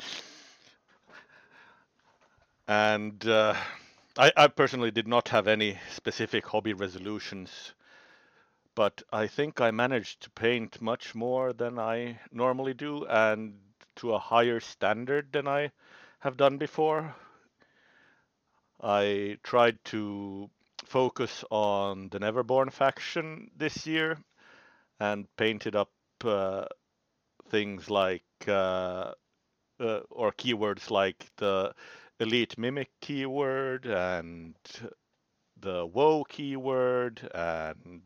And 2.66 3.26
uh, 3.26 3.54
I, 4.16 4.32
I 4.36 4.48
personally 4.48 4.90
did 4.90 5.06
not 5.06 5.28
have 5.28 5.48
any 5.48 5.78
specific 5.90 6.46
hobby 6.46 6.72
resolutions, 6.72 7.74
but 8.74 9.02
I 9.12 9.26
think 9.26 9.60
I 9.60 9.70
managed 9.70 10.22
to 10.22 10.30
paint 10.30 10.80
much 10.80 11.14
more 11.14 11.52
than 11.52 11.78
I 11.78 12.20
normally 12.32 12.72
do, 12.72 13.04
and 13.04 13.58
to 13.96 14.14
a 14.14 14.18
higher 14.18 14.60
standard 14.60 15.30
than 15.32 15.46
I 15.46 15.72
have 16.20 16.38
done 16.38 16.56
before. 16.56 17.14
I 18.82 19.38
tried 19.42 19.78
to 19.86 20.48
focus 20.86 21.44
on 21.50 22.08
the 22.08 22.18
Neverborn 22.18 22.72
faction 22.72 23.50
this 23.56 23.86
year 23.86 24.16
and 25.00 25.26
painted 25.36 25.76
up 25.76 25.90
uh, 26.24 26.64
things 27.48 27.90
like 27.90 28.24
uh, 28.46 29.12
uh, 29.80 30.00
or 30.10 30.32
keywords 30.32 30.90
like 30.90 31.26
the 31.36 31.74
elite 32.20 32.56
mimic 32.56 32.90
keyword 33.00 33.86
and 33.86 34.54
the 35.60 35.86
woe 35.86 36.24
keyword 36.24 37.28
and 37.34 38.02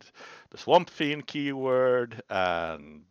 the 0.50 0.58
swamp 0.58 0.90
fiend 0.90 1.26
keyword 1.26 2.22
and 2.30 3.04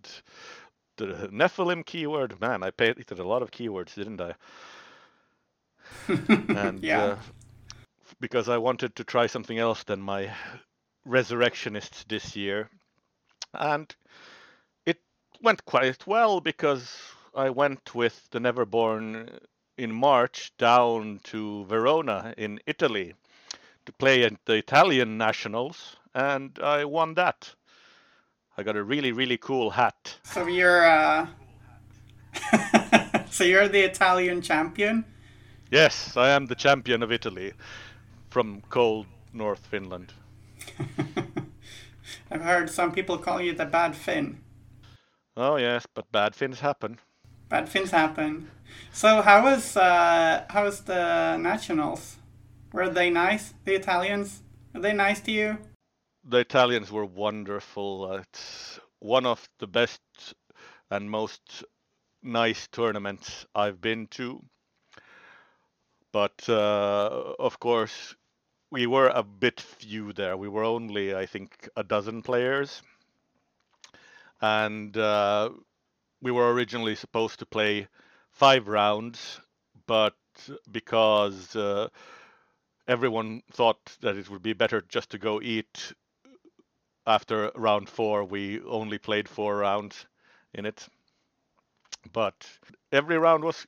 the 0.97 1.29
Nephilim 1.31 1.85
keyword. 1.85 2.39
Man, 2.41 2.63
I 2.63 2.71
painted 2.71 3.19
a 3.19 3.27
lot 3.27 3.41
of 3.41 3.51
keywords, 3.51 3.93
didn't 3.93 4.21
I? 4.21 4.33
and 6.07 6.83
yeah. 6.83 7.03
Uh, 7.03 7.17
because 8.19 8.49
I 8.49 8.57
wanted 8.57 8.95
to 8.95 9.03
try 9.03 9.27
something 9.27 9.57
else 9.57 9.83
than 9.83 10.01
my 10.01 10.31
resurrectionists 11.05 12.03
this 12.07 12.35
year. 12.35 12.69
And 13.53 13.93
it 14.85 14.99
went 15.41 15.65
quite 15.65 16.05
well 16.07 16.41
because 16.41 16.97
I 17.35 17.49
went 17.49 17.93
with 17.95 18.29
the 18.31 18.39
Neverborn 18.39 19.39
in 19.77 19.91
March 19.91 20.51
down 20.57 21.19
to 21.25 21.65
Verona 21.65 22.33
in 22.37 22.59
Italy 22.65 23.13
to 23.85 23.91
play 23.91 24.23
at 24.23 24.33
the 24.45 24.55
Italian 24.55 25.17
Nationals, 25.17 25.95
and 26.13 26.57
I 26.59 26.83
won 26.85 27.13
that. 27.13 27.53
I 28.57 28.63
got 28.63 28.75
a 28.75 28.83
really 28.83 29.11
really 29.11 29.37
cool 29.37 29.69
hat. 29.69 30.17
So 30.23 30.47
you're 30.47 30.85
uh 30.85 31.27
So 33.29 33.43
you're 33.43 33.67
the 33.67 33.81
Italian 33.81 34.41
champion? 34.41 35.05
Yes, 35.69 36.17
I 36.17 36.29
am 36.29 36.47
the 36.47 36.55
champion 36.55 37.03
of 37.03 37.11
Italy 37.11 37.53
from 38.29 38.61
cold 38.69 39.05
North 39.33 39.65
Finland. 39.67 40.13
I've 42.29 42.41
heard 42.41 42.69
some 42.69 42.91
people 42.91 43.17
call 43.17 43.41
you 43.41 43.53
the 43.53 43.65
bad 43.65 43.95
Finn. 43.95 44.39
Oh 45.35 45.55
yes, 45.57 45.85
but 45.93 46.11
bad 46.11 46.35
Finns 46.35 46.59
happen. 46.59 46.99
Bad 47.49 47.69
Finns 47.69 47.91
happen. 47.91 48.49
So 48.91 49.21
how 49.21 49.43
was 49.43 49.77
uh, 49.77 50.45
how 50.49 50.63
was 50.63 50.81
the 50.81 51.37
nationals? 51.37 52.17
Were 52.73 52.89
they 52.89 53.09
nice? 53.09 53.53
The 53.63 53.75
Italians? 53.75 54.41
Were 54.73 54.81
they 54.81 54.93
nice 54.93 55.21
to 55.21 55.31
you? 55.31 55.57
The 56.23 56.39
Italians 56.39 56.91
were 56.91 57.05
wonderful. 57.05 58.11
It's 58.13 58.79
one 58.99 59.25
of 59.25 59.47
the 59.59 59.67
best 59.67 60.01
and 60.89 61.09
most 61.09 61.63
nice 62.23 62.67
tournaments 62.67 63.45
I've 63.55 63.79
been 63.79 64.07
to. 64.07 64.43
But 66.11 66.49
uh, 66.49 67.33
of 67.39 67.59
course, 67.59 68.15
we 68.69 68.87
were 68.87 69.09
a 69.09 69.23
bit 69.23 69.61
few 69.61 70.13
there. 70.13 70.35
We 70.35 70.49
were 70.49 70.63
only, 70.63 71.15
I 71.15 71.25
think, 71.25 71.69
a 71.75 71.83
dozen 71.83 72.21
players. 72.21 72.81
And 74.41 74.95
uh, 74.95 75.49
we 76.21 76.31
were 76.31 76.53
originally 76.53 76.95
supposed 76.95 77.39
to 77.39 77.45
play 77.45 77.87
five 78.31 78.67
rounds, 78.67 79.39
but 79.87 80.15
because 80.71 81.55
uh, 81.55 81.87
everyone 82.87 83.41
thought 83.51 83.97
that 84.01 84.17
it 84.17 84.29
would 84.29 84.43
be 84.43 84.53
better 84.53 84.81
just 84.81 85.11
to 85.11 85.17
go 85.17 85.41
eat 85.41 85.93
after 87.07 87.51
round 87.55 87.89
four, 87.89 88.25
we 88.25 88.61
only 88.61 88.97
played 88.97 89.29
four 89.29 89.57
rounds 89.57 90.05
in 90.53 90.65
it. 90.65 90.87
But 92.11 92.45
every 92.91 93.17
round 93.17 93.43
was 93.43 93.65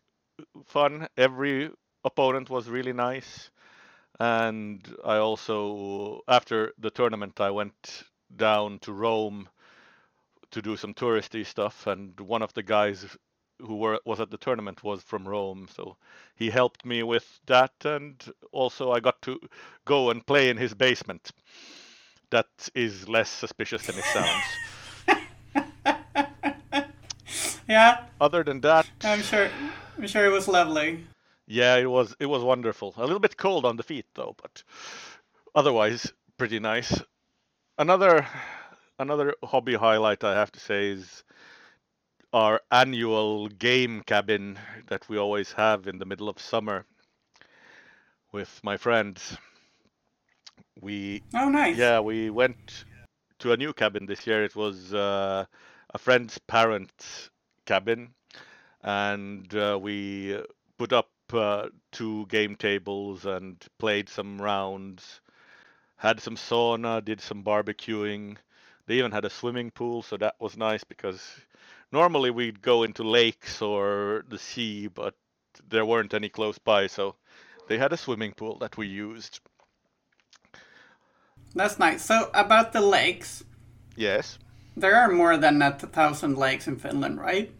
fun. 0.65 1.07
Every 1.17 1.71
opponent 2.03 2.49
was 2.49 2.67
really 2.69 2.93
nice. 2.93 3.49
And 4.19 4.85
I 5.05 5.17
also, 5.17 6.21
after 6.27 6.73
the 6.77 6.89
tournament, 6.89 7.39
I 7.39 7.51
went 7.51 8.03
down 8.35 8.79
to 8.79 8.91
Rome 8.91 9.47
to 10.51 10.61
do 10.61 10.75
some 10.75 10.93
touristy 10.93 11.45
stuff. 11.45 11.87
And 11.87 12.19
one 12.19 12.41
of 12.41 12.53
the 12.53 12.63
guys 12.63 13.05
who 13.61 13.75
were 13.75 13.99
was 14.05 14.19
at 14.19 14.31
the 14.31 14.37
tournament 14.37 14.83
was 14.83 15.03
from 15.03 15.27
Rome, 15.27 15.67
so 15.73 15.97
he 16.35 16.49
helped 16.49 16.85
me 16.85 17.03
with 17.03 17.39
that. 17.45 17.73
And 17.85 18.15
also, 18.51 18.91
I 18.91 18.99
got 18.99 19.21
to 19.23 19.39
go 19.85 20.09
and 20.09 20.25
play 20.25 20.49
in 20.49 20.57
his 20.57 20.73
basement. 20.73 21.31
That 22.31 22.47
is 22.75 23.07
less 23.09 23.29
suspicious 23.29 23.85
than 23.85 23.97
it 23.97 24.05
sounds. 24.05 24.43
Yeah, 27.69 28.05
Other 28.19 28.43
than 28.43 28.61
that, 28.61 28.87
I'm 29.03 29.21
sure. 29.21 29.47
I'm 29.95 30.07
sure 30.07 30.25
it 30.25 30.31
was 30.31 30.47
lovely. 30.47 31.05
Yeah, 31.49 31.77
it 31.77 31.89
was 31.89 32.15
it 32.19 32.27
was 32.27 32.43
wonderful. 32.43 32.93
A 32.95 33.01
little 33.01 33.19
bit 33.19 33.35
cold 33.35 33.65
on 33.65 33.75
the 33.75 33.83
feet 33.83 34.05
though, 34.13 34.35
but 34.39 34.63
otherwise 35.55 36.13
pretty 36.37 36.59
nice. 36.59 37.01
Another 37.79 38.27
another 38.99 39.33
hobby 39.43 39.73
highlight 39.73 40.23
I 40.23 40.35
have 40.35 40.51
to 40.51 40.59
say 40.59 40.89
is 40.89 41.23
our 42.31 42.61
annual 42.71 43.47
game 43.47 44.03
cabin 44.05 44.59
that 44.89 45.09
we 45.09 45.17
always 45.17 45.51
have 45.53 45.87
in 45.87 45.97
the 45.97 46.05
middle 46.05 46.29
of 46.29 46.39
summer 46.39 46.85
with 48.31 48.59
my 48.63 48.77
friends. 48.77 49.35
We 50.79 51.23
Oh, 51.33 51.49
nice. 51.49 51.77
yeah, 51.77 51.99
we 51.99 52.29
went 52.29 52.85
to 53.39 53.53
a 53.53 53.57
new 53.57 53.73
cabin 53.73 54.05
this 54.05 54.27
year. 54.27 54.43
It 54.43 54.55
was 54.55 54.93
uh, 54.93 55.45
a 55.89 55.97
friend's 55.97 56.37
parents' 56.37 57.31
cabin, 57.65 58.13
and 58.83 59.51
uh, 59.55 59.79
we 59.81 60.37
put 60.77 60.93
up 61.33 61.33
uh, 61.33 61.69
two 61.91 62.25
game 62.27 62.55
tables 62.55 63.25
and 63.25 63.63
played 63.77 64.09
some 64.09 64.41
rounds. 64.41 65.21
Had 65.97 66.19
some 66.21 66.35
sauna, 66.35 67.03
did 67.03 67.21
some 67.21 67.43
barbecuing. 67.43 68.37
They 68.87 68.95
even 68.95 69.11
had 69.11 69.25
a 69.25 69.29
swimming 69.29 69.71
pool, 69.71 70.01
so 70.01 70.17
that 70.17 70.35
was 70.39 70.57
nice 70.57 70.83
because 70.83 71.21
normally 71.91 72.31
we'd 72.31 72.61
go 72.61 72.83
into 72.83 73.03
lakes 73.03 73.61
or 73.61 74.23
the 74.29 74.39
sea, 74.39 74.87
but 74.87 75.15
there 75.69 75.85
weren't 75.85 76.13
any 76.13 76.29
close 76.29 76.57
by, 76.57 76.87
so 76.87 77.15
they 77.67 77.77
had 77.77 77.93
a 77.93 77.97
swimming 77.97 78.33
pool 78.33 78.57
that 78.59 78.77
we 78.77 78.87
used. 78.87 79.39
That's 81.53 81.79
nice. 81.79 82.03
So 82.05 82.29
about 82.33 82.73
the 82.73 82.81
lakes, 82.81 83.43
Yes. 83.95 84.39
there 84.77 84.95
are 84.95 85.11
more 85.11 85.37
than 85.37 85.61
a 85.61 85.71
thousand 85.71 86.37
lakes 86.37 86.67
in 86.67 86.77
Finland, 86.77 87.19
right? 87.19 87.51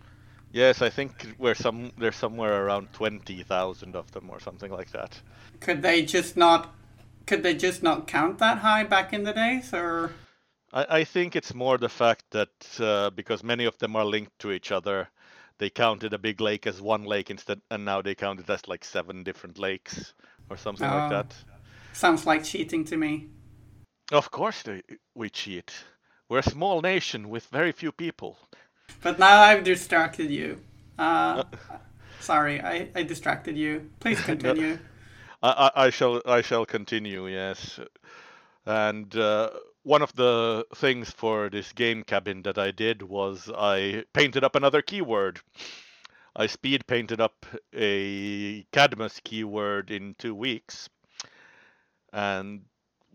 Yes, 0.52 0.82
I 0.82 0.90
think 0.90 1.36
we're 1.38 1.54
some 1.56 1.92
there's 1.98 2.16
somewhere 2.16 2.66
around 2.66 2.92
twenty 2.94 3.44
thousand 3.44 3.96
of 3.96 4.12
them 4.12 4.30
or 4.30 4.40
something 4.40 4.72
like 4.72 4.92
that. 4.92 5.22
Could 5.60 5.82
they 5.82 6.04
just 6.04 6.36
not? 6.36 6.74
Could 7.28 7.44
they 7.44 7.54
just 7.54 7.84
not 7.84 8.08
count 8.08 8.40
that 8.40 8.58
high 8.58 8.84
back 8.84 9.14
in 9.14 9.24
the 9.24 9.34
days, 9.34 9.74
or? 9.74 10.12
I, 10.74 10.86
I 11.00 11.04
think 11.04 11.36
it's 11.36 11.54
more 11.54 11.78
the 11.78 11.90
fact 11.90 12.24
that 12.32 12.50
uh, 12.80 13.12
because 13.12 13.44
many 13.44 13.66
of 13.66 13.78
them 13.78 13.96
are 13.96 14.06
linked 14.06 14.40
to 14.40 14.52
each 14.52 14.72
other, 14.72 15.10
they 15.60 15.70
counted 15.70 16.14
a 16.14 16.18
big 16.18 16.42
lake 16.42 16.66
as 16.66 16.82
one 16.82 17.04
lake 17.04 17.30
instead, 17.30 17.62
and 17.70 17.86
now 17.86 18.02
they 18.02 18.16
count 18.16 18.40
it 18.40 18.50
as 18.50 18.68
like 18.68 18.84
seven 18.84 19.24
different 19.24 19.60
lakes 19.60 20.14
or 20.50 20.58
something 20.58 20.88
like 20.88 21.12
Oh. 21.12 21.16
that. 21.16 21.36
Sounds 21.94 22.26
like 22.26 22.44
cheating 22.44 22.86
to 22.86 22.98
me. 22.98 23.28
Of 24.12 24.32
course, 24.32 24.64
they, 24.64 24.82
we 25.14 25.30
cheat. 25.30 25.72
We're 26.30 26.40
a 26.40 26.44
small 26.44 26.82
nation 26.82 27.30
with 27.30 27.46
very 27.48 27.72
few 27.72 27.92
people. 27.92 28.38
But 29.02 29.20
now 29.20 29.42
I've 29.42 29.64
distracted 29.64 30.30
you. 30.30 30.60
Uh, 30.98 31.44
sorry, 32.20 32.62
I, 32.62 32.90
I 32.96 33.04
distracted 33.04 33.58
you. 33.58 33.90
Please 34.00 34.20
continue. 34.32 34.78
I, 35.42 35.72
I, 35.76 35.86
I 35.86 35.90
shall 35.90 36.22
I 36.26 36.42
shall 36.42 36.66
continue. 36.66 37.28
Yes, 37.28 37.80
and 38.66 39.16
uh, 39.16 39.52
one 39.84 40.02
of 40.02 40.14
the 40.16 40.66
things 40.76 41.10
for 41.12 41.50
this 41.50 41.72
game 41.72 42.04
cabin 42.04 42.44
that 42.44 42.58
I 42.58 42.72
did 42.72 43.02
was 43.02 43.50
I 43.56 44.04
painted 44.14 44.44
up 44.44 44.56
another 44.56 44.82
keyword. 44.82 45.40
I 46.36 46.48
speed 46.48 46.86
painted 46.88 47.20
up 47.20 47.46
a 47.74 48.64
Cadmus 48.72 49.20
keyword 49.24 49.92
in 49.92 50.16
two 50.20 50.36
weeks, 50.36 50.90
and 52.14 52.62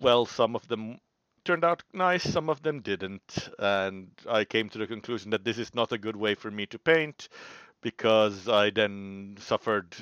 well, 0.01 0.27
some 0.27 0.57
of 0.57 0.67
them 0.69 0.99
turned 1.44 1.64
out 1.64 1.83
nice, 1.92 2.22
some 2.22 2.48
of 2.48 2.62
them 2.62 2.80
didn't, 2.80 3.48
and 3.59 4.09
I 4.28 4.44
came 4.44 4.68
to 4.70 4.78
the 4.78 4.87
conclusion 4.87 5.30
that 5.30 5.44
this 5.44 5.59
is 5.59 5.74
not 5.74 5.92
a 5.92 5.98
good 5.98 6.16
way 6.16 6.35
for 6.35 6.50
me 6.50 6.66
to 6.66 6.78
paint 6.78 7.28
because 7.83 8.48
I 8.48 8.70
then 8.70 9.37
suffered 9.38 9.94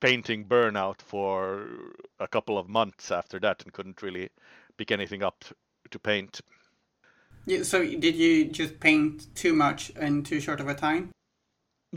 painting 0.00 0.46
burnout 0.46 1.02
for 1.02 1.68
a 2.18 2.26
couple 2.26 2.58
of 2.58 2.68
months 2.68 3.10
after 3.10 3.38
that 3.40 3.62
and 3.62 3.72
couldn't 3.72 4.02
really 4.02 4.30
pick 4.76 4.90
anything 4.90 5.22
up 5.22 5.44
to 5.90 5.98
paint. 5.98 6.40
Yeah, 7.46 7.62
so 7.62 7.84
did 7.84 8.16
you 8.16 8.46
just 8.46 8.80
paint 8.80 9.34
too 9.34 9.54
much 9.54 9.90
in 9.90 10.22
too 10.22 10.40
short 10.40 10.60
of 10.60 10.68
a 10.68 10.74
time? 10.74 11.10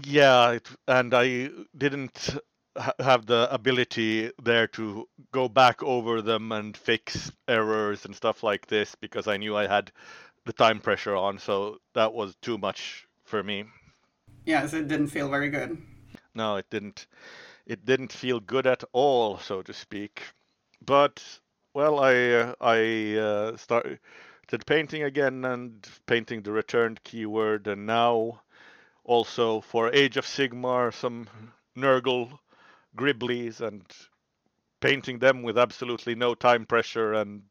Yeah, 0.03 0.51
it, 0.51 0.69
and 0.87 1.13
I 1.13 1.49
didn't 1.77 2.37
have 2.99 3.25
the 3.25 3.47
ability 3.53 4.31
there 4.41 4.67
to 4.67 5.07
go 5.31 5.47
back 5.47 5.83
over 5.83 6.21
them 6.21 6.51
and 6.51 6.75
fix 6.75 7.31
errors 7.47 8.05
and 8.05 8.15
stuff 8.15 8.43
like 8.43 8.67
this 8.67 8.95
because 8.95 9.27
I 9.27 9.37
knew 9.37 9.55
I 9.55 9.67
had 9.67 9.91
the 10.45 10.53
time 10.53 10.79
pressure 10.79 11.15
on, 11.15 11.37
so 11.37 11.77
that 11.93 12.13
was 12.13 12.35
too 12.41 12.57
much 12.57 13.07
for 13.25 13.43
me. 13.43 13.65
Yeah, 14.45 14.65
so 14.67 14.77
it 14.77 14.87
didn't 14.87 15.07
feel 15.07 15.29
very 15.29 15.49
good. 15.49 15.81
No, 16.35 16.57
it 16.57 16.69
didn't. 16.69 17.07
It 17.65 17.85
didn't 17.85 18.11
feel 18.11 18.39
good 18.39 18.67
at 18.67 18.83
all, 18.91 19.37
so 19.37 19.61
to 19.61 19.73
speak. 19.73 20.21
But 20.85 21.23
well, 21.73 21.99
I 21.99 22.15
uh, 22.29 22.55
I 22.59 23.15
uh, 23.17 23.57
started 23.57 23.99
painting 24.65 25.03
again 25.03 25.45
and 25.45 25.87
painting 26.05 26.41
the 26.41 26.51
returned 26.51 27.03
keyword, 27.03 27.67
and 27.67 27.85
now 27.85 28.41
also 29.03 29.61
for 29.61 29.93
Age 29.93 30.17
of 30.17 30.25
Sigmar 30.25 30.93
some 30.93 31.27
Nurgle 31.77 32.39
Griblies 32.95 33.61
and 33.61 33.83
painting 34.81 35.19
them 35.19 35.43
with 35.43 35.57
absolutely 35.57 36.15
no 36.15 36.35
time 36.35 36.65
pressure 36.65 37.13
and 37.13 37.43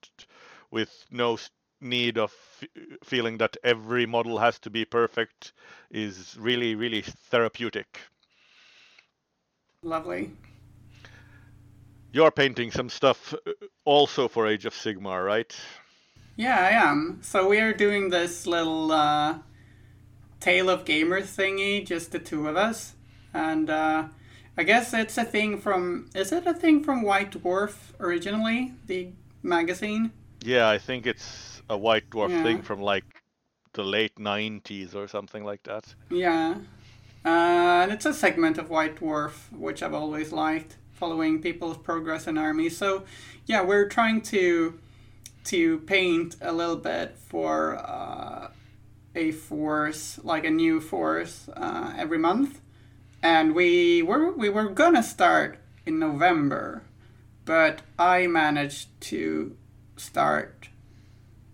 with 0.70 1.06
no 1.10 1.38
need 1.80 2.18
of 2.18 2.32
f- 2.62 2.68
feeling 3.02 3.38
that 3.38 3.56
every 3.64 4.06
model 4.06 4.38
has 4.38 4.58
to 4.60 4.70
be 4.70 4.84
perfect 4.84 5.52
is 5.90 6.36
really 6.38 6.74
really 6.74 7.02
therapeutic. 7.02 8.00
Lovely. 9.82 10.30
You're 12.12 12.30
painting 12.30 12.70
some 12.70 12.90
stuff 12.90 13.34
uh, 13.34 13.52
also 13.84 14.28
for 14.28 14.46
Age 14.46 14.66
of 14.66 14.74
Sigmar, 14.74 15.24
right? 15.24 15.56
Yeah, 16.36 16.60
I 16.60 16.70
am. 16.70 17.18
So 17.22 17.48
we 17.48 17.58
are 17.58 17.72
doing 17.72 18.10
this 18.10 18.46
little 18.46 18.92
uh, 18.92 19.38
Tale 20.40 20.70
of 20.70 20.84
Gamers 20.84 21.34
thingy, 21.34 21.86
just 21.86 22.12
the 22.12 22.18
two 22.18 22.48
of 22.48 22.56
us. 22.56 22.94
And 23.34 23.70
uh, 23.70 24.04
I 24.56 24.64
guess 24.64 24.92
it's 24.94 25.16
a 25.18 25.24
thing 25.24 25.58
from. 25.58 26.10
Is 26.14 26.32
it 26.32 26.46
a 26.46 26.54
thing 26.54 26.84
from 26.84 27.02
White 27.02 27.32
Dwarf 27.32 27.74
originally? 28.00 28.72
The 28.86 29.08
magazine? 29.42 30.12
Yeah, 30.44 30.68
I 30.68 30.78
think 30.78 31.06
it's 31.06 31.62
a 31.70 31.76
White 31.76 32.10
Dwarf 32.10 32.30
Yeah. 32.30 32.42
thing 32.42 32.62
from 32.62 32.80
like 32.80 33.04
the 33.74 33.84
late 33.84 34.18
90s 34.18 34.94
or 34.94 35.08
something 35.08 35.44
like 35.44 35.62
that. 35.64 35.94
Yeah. 36.10 36.56
Uh, 37.24 37.82
and 37.84 37.92
it's 37.92 38.04
a 38.06 38.12
segment 38.12 38.58
of 38.58 38.68
White 38.68 38.96
Dwarf, 38.96 39.50
which 39.52 39.82
I've 39.82 39.94
always 39.94 40.32
liked, 40.32 40.76
following 40.92 41.40
people's 41.40 41.78
progress 41.78 42.26
in 42.26 42.36
army. 42.36 42.68
So, 42.68 43.04
yeah, 43.46 43.62
we're 43.62 43.88
trying 43.88 44.20
to 44.22 44.78
to 45.44 45.78
paint 45.80 46.36
a 46.40 46.52
little 46.52 46.76
bit 46.76 47.16
for 47.18 47.76
uh, 47.76 48.48
a 49.14 49.32
force, 49.32 50.20
like 50.22 50.44
a 50.44 50.50
new 50.50 50.80
force, 50.80 51.48
uh, 51.56 51.94
every 51.98 52.18
month. 52.18 52.60
And 53.22 53.54
we 53.54 54.02
were 54.02 54.32
we 54.32 54.48
were 54.48 54.68
gonna 54.68 55.02
start 55.02 55.58
in 55.86 55.98
November, 55.98 56.82
but 57.44 57.82
I 57.98 58.26
managed 58.26 58.88
to 59.02 59.56
start. 59.96 60.68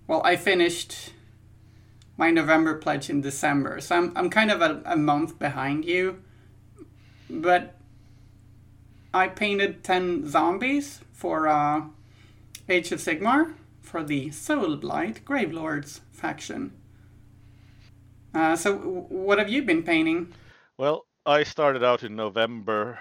Well, 0.07 0.23
I 0.25 0.37
finished 0.37 1.13
my 2.17 2.31
November 2.31 2.75
pledge 2.75 3.11
in 3.11 3.21
December, 3.21 3.81
so 3.81 3.97
I'm 3.97 4.13
I'm 4.17 4.31
kind 4.31 4.51
of 4.51 4.63
a, 4.63 4.83
a 4.87 4.97
month 4.97 5.39
behind 5.39 5.85
you. 5.85 6.23
But 7.29 7.75
I 9.13 9.29
painted 9.29 9.85
ten 9.85 10.27
zombies 10.27 11.01
for 11.13 11.49
uh, 11.49 11.83
Age 12.69 12.93
of 12.93 13.01
Sigmar 13.01 13.55
for 13.83 14.03
the 14.03 14.29
Soulblight 14.29 15.25
Gravelords 15.25 16.01
faction. 16.13 16.73
Uh, 18.35 18.55
so, 18.57 18.77
what 18.77 19.39
have 19.39 19.49
you 19.49 19.63
been 19.63 19.83
painting? 19.83 20.33
Well, 20.77 21.08
I 21.29 21.43
started 21.43 21.85
out 21.85 22.05
in 22.05 22.17
November 22.17 22.99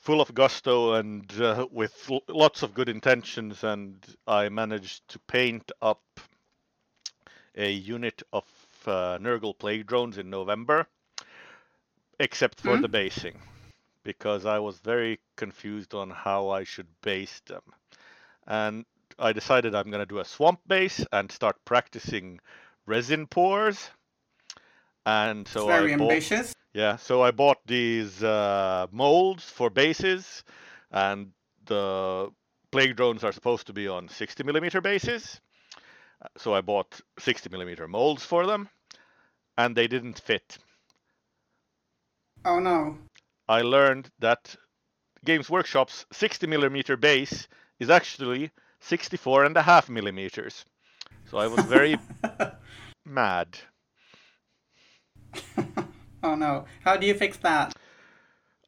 full 0.00 0.22
of 0.22 0.34
gusto 0.34 0.94
and 0.94 1.30
uh, 1.38 1.66
with 1.70 2.10
lots 2.28 2.62
of 2.62 2.72
good 2.72 2.88
intentions, 2.88 3.62
and 3.62 4.02
I 4.26 4.48
managed 4.48 5.06
to 5.08 5.18
paint 5.18 5.70
up 5.82 6.00
a 7.54 7.70
unit 7.70 8.22
of 8.32 8.44
uh, 8.86 9.18
Nurgle 9.18 9.58
plague 9.58 9.86
drones 9.86 10.16
in 10.16 10.30
November, 10.30 10.86
except 12.18 12.58
for 12.58 12.78
mm. 12.78 12.80
the 12.80 12.88
basing, 12.88 13.38
because 14.02 14.46
I 14.46 14.58
was 14.58 14.78
very 14.78 15.20
confused 15.36 15.92
on 15.92 16.08
how 16.08 16.48
I 16.48 16.64
should 16.64 16.88
base 17.02 17.42
them. 17.48 17.64
And 18.46 18.86
I 19.18 19.34
decided 19.34 19.74
I'm 19.74 19.90
going 19.90 20.00
to 20.00 20.06
do 20.06 20.20
a 20.20 20.24
swamp 20.24 20.60
base 20.66 21.04
and 21.12 21.30
start 21.30 21.62
practicing 21.66 22.40
resin 22.86 23.26
pours. 23.26 23.90
And 25.08 25.48
so 25.48 25.60
it's 25.60 25.78
very 25.78 25.94
I 25.94 25.96
bought, 25.96 26.10
ambitious. 26.10 26.54
Yeah, 26.74 26.96
so 26.96 27.22
I 27.22 27.30
bought 27.30 27.66
these 27.66 28.22
uh, 28.22 28.88
molds 28.90 29.44
for 29.44 29.70
bases, 29.70 30.44
and 30.90 31.32
the 31.64 32.28
plague 32.70 32.94
drones 32.96 33.24
are 33.24 33.32
supposed 33.32 33.66
to 33.68 33.72
be 33.72 33.88
on 33.88 34.10
60 34.10 34.44
millimeter 34.44 34.82
bases. 34.82 35.40
So 36.36 36.52
I 36.52 36.60
bought 36.60 37.00
60 37.18 37.48
millimeter 37.48 37.88
molds 37.88 38.22
for 38.22 38.44
them, 38.44 38.68
and 39.56 39.74
they 39.74 39.86
didn't 39.86 40.20
fit. 40.20 40.58
Oh 42.44 42.58
no. 42.58 42.98
I 43.48 43.62
learned 43.62 44.10
that 44.18 44.54
Games 45.24 45.48
Workshop's 45.48 46.04
60 46.12 46.46
millimeter 46.46 46.98
base 46.98 47.48
is 47.80 47.88
actually 47.88 48.50
64 48.80 49.44
and 49.44 49.56
a 49.56 49.62
half 49.62 49.88
millimeters. 49.88 50.66
So 51.30 51.38
I 51.38 51.46
was 51.46 51.64
very 51.64 51.96
mad. 53.06 53.58
oh 56.22 56.34
no. 56.34 56.64
How 56.84 56.96
do 56.96 57.06
you 57.06 57.14
fix 57.14 57.36
that? 57.38 57.74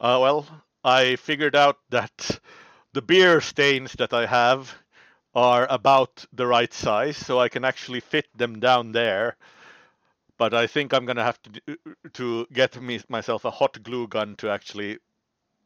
Uh, 0.01 0.19
well, 0.21 0.47
I 0.85 1.17
figured 1.17 1.55
out 1.55 1.79
that 1.91 2.41
the 2.93 3.03
beer 3.03 3.41
stains 3.41 3.93
that 3.95 4.13
I 4.13 4.27
have 4.27 4.75
are 5.35 5.67
about 5.71 6.25
the 6.33 6.47
right 6.47 6.73
size, 6.73 7.17
so 7.17 7.39
I 7.39 7.49
can 7.49 7.65
actually 7.65 8.01
fit 8.01 8.27
them 8.37 8.61
down 8.61 8.93
there. 8.93 9.37
But 10.39 10.55
I 10.55 10.67
think 10.67 10.93
I'm 10.93 11.05
gonna 11.05 11.25
have 11.25 11.39
to 11.43 11.79
to 12.15 12.47
get 12.53 12.81
me 12.81 13.01
myself 13.09 13.45
a 13.45 13.51
hot 13.51 13.83
glue 13.83 14.09
gun 14.09 14.37
to 14.37 14.51
actually 14.51 14.99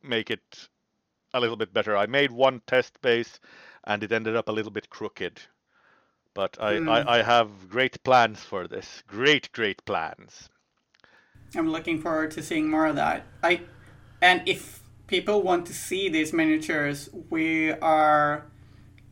make 0.02 0.30
it 0.30 0.68
a 1.32 1.40
little 1.40 1.56
bit 1.56 1.72
better. 1.72 1.96
I 1.96 2.06
made 2.06 2.30
one 2.30 2.60
test 2.66 3.00
base, 3.00 3.40
and 3.84 4.02
it 4.02 4.12
ended 4.12 4.36
up 4.36 4.48
a 4.48 4.52
little 4.52 4.72
bit 4.72 4.90
crooked. 4.90 5.40
But 6.34 6.56
I, 6.60 6.74
mm. 6.74 6.88
I, 6.88 7.18
I 7.18 7.22
have 7.22 7.68
great 7.68 8.02
plans 8.02 8.40
for 8.40 8.66
this. 8.66 9.02
Great, 9.06 9.52
great 9.52 9.84
plans. 9.84 10.50
I'm 11.56 11.70
looking 11.70 12.00
forward 12.00 12.30
to 12.32 12.42
seeing 12.42 12.68
more 12.68 12.86
of 12.86 12.96
that. 12.96 13.26
I 13.42 13.60
and 14.20 14.42
if 14.46 14.82
people 15.06 15.42
want 15.42 15.66
to 15.66 15.74
see 15.74 16.08
these 16.08 16.32
miniatures, 16.32 17.10
we 17.30 17.72
are 17.72 18.46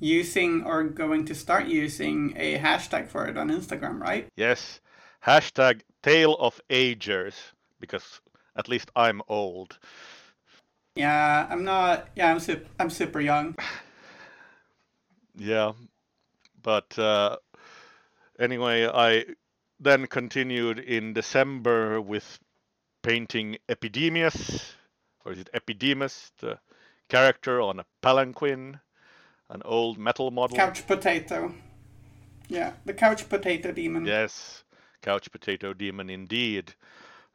using 0.01 0.65
or 0.65 0.83
going 0.83 1.25
to 1.27 1.35
start 1.35 1.67
using 1.67 2.35
a 2.37 2.59
hashtag 2.59 3.09
for 3.09 3.27
it 3.27 3.39
on 3.39 3.51
Instagram, 3.51 4.01
right? 4.01 4.27
Yes. 4.37 4.81
Hashtag 5.25 5.83
Tale 6.03 6.35
of 6.35 6.61
Agers, 6.69 7.37
because 7.79 8.21
at 8.57 8.69
least 8.69 8.91
I'm 8.97 9.23
old. 9.29 9.79
Yeah, 10.97 11.47
I'm 11.49 11.65
not. 11.65 12.09
Yeah, 12.17 12.33
I'm 12.33 12.41
super. 12.41 12.67
I'm 12.79 12.91
super 12.91 13.21
young. 13.21 13.55
yeah, 15.37 15.73
but 16.63 16.99
uh, 16.99 17.37
anyway, 18.39 18.87
I 18.87 19.25
then 19.83 20.07
continued 20.07 20.79
in 20.79 21.13
December 21.13 22.01
with 22.01 22.39
painting 23.03 23.59
Epidemius, 23.69 24.75
or 25.25 25.33
is 25.33 25.41
it 25.41 25.51
Epidemus, 25.53 26.31
the 26.39 26.59
character 27.09 27.61
on 27.61 27.81
a 27.81 27.87
palanquin 28.01 28.81
an 29.53 29.63
old 29.65 29.99
metal 29.99 30.31
model. 30.31 30.57
Couch 30.57 30.87
potato. 30.87 31.55
Yeah, 32.49 32.73
the 32.85 32.95
couch 32.95 33.29
potato 33.29 33.71
demon. 33.71 34.07
Yes, 34.07 34.65
couch 35.03 35.31
potato 35.31 35.75
demon 35.75 36.09
indeed. 36.09 36.75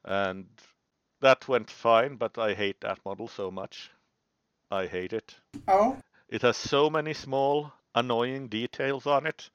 And 0.03 0.47
that 1.21 1.47
went 1.47 1.69
fine, 1.69 2.15
but 2.15 2.37
I 2.37 2.53
hate 2.53 2.81
that 2.81 2.99
model 3.05 3.27
so 3.27 3.51
much. 3.51 3.91
I 4.71 4.87
hate 4.87 5.13
it. 5.13 5.35
Oh? 5.67 5.97
It 6.27 6.41
has 6.41 6.57
so 6.57 6.89
many 6.89 7.13
small, 7.13 7.71
annoying 7.93 8.47
details 8.47 9.05
on 9.05 9.27
it 9.27 9.49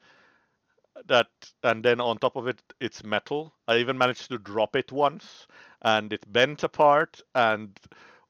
that 1.07 1.29
and 1.63 1.85
then 1.85 2.01
on 2.01 2.19
top 2.19 2.37
of 2.37 2.47
it 2.47 2.61
it's 2.81 3.03
metal 3.03 3.55
i 3.67 3.79
even 3.79 3.97
managed 3.97 4.29
to 4.29 4.39
drop 4.39 4.77
it 4.77 4.93
once 4.93 5.47
and 5.83 6.13
it 6.13 6.31
bent 6.33 6.63
apart 6.63 7.21
and 7.35 7.81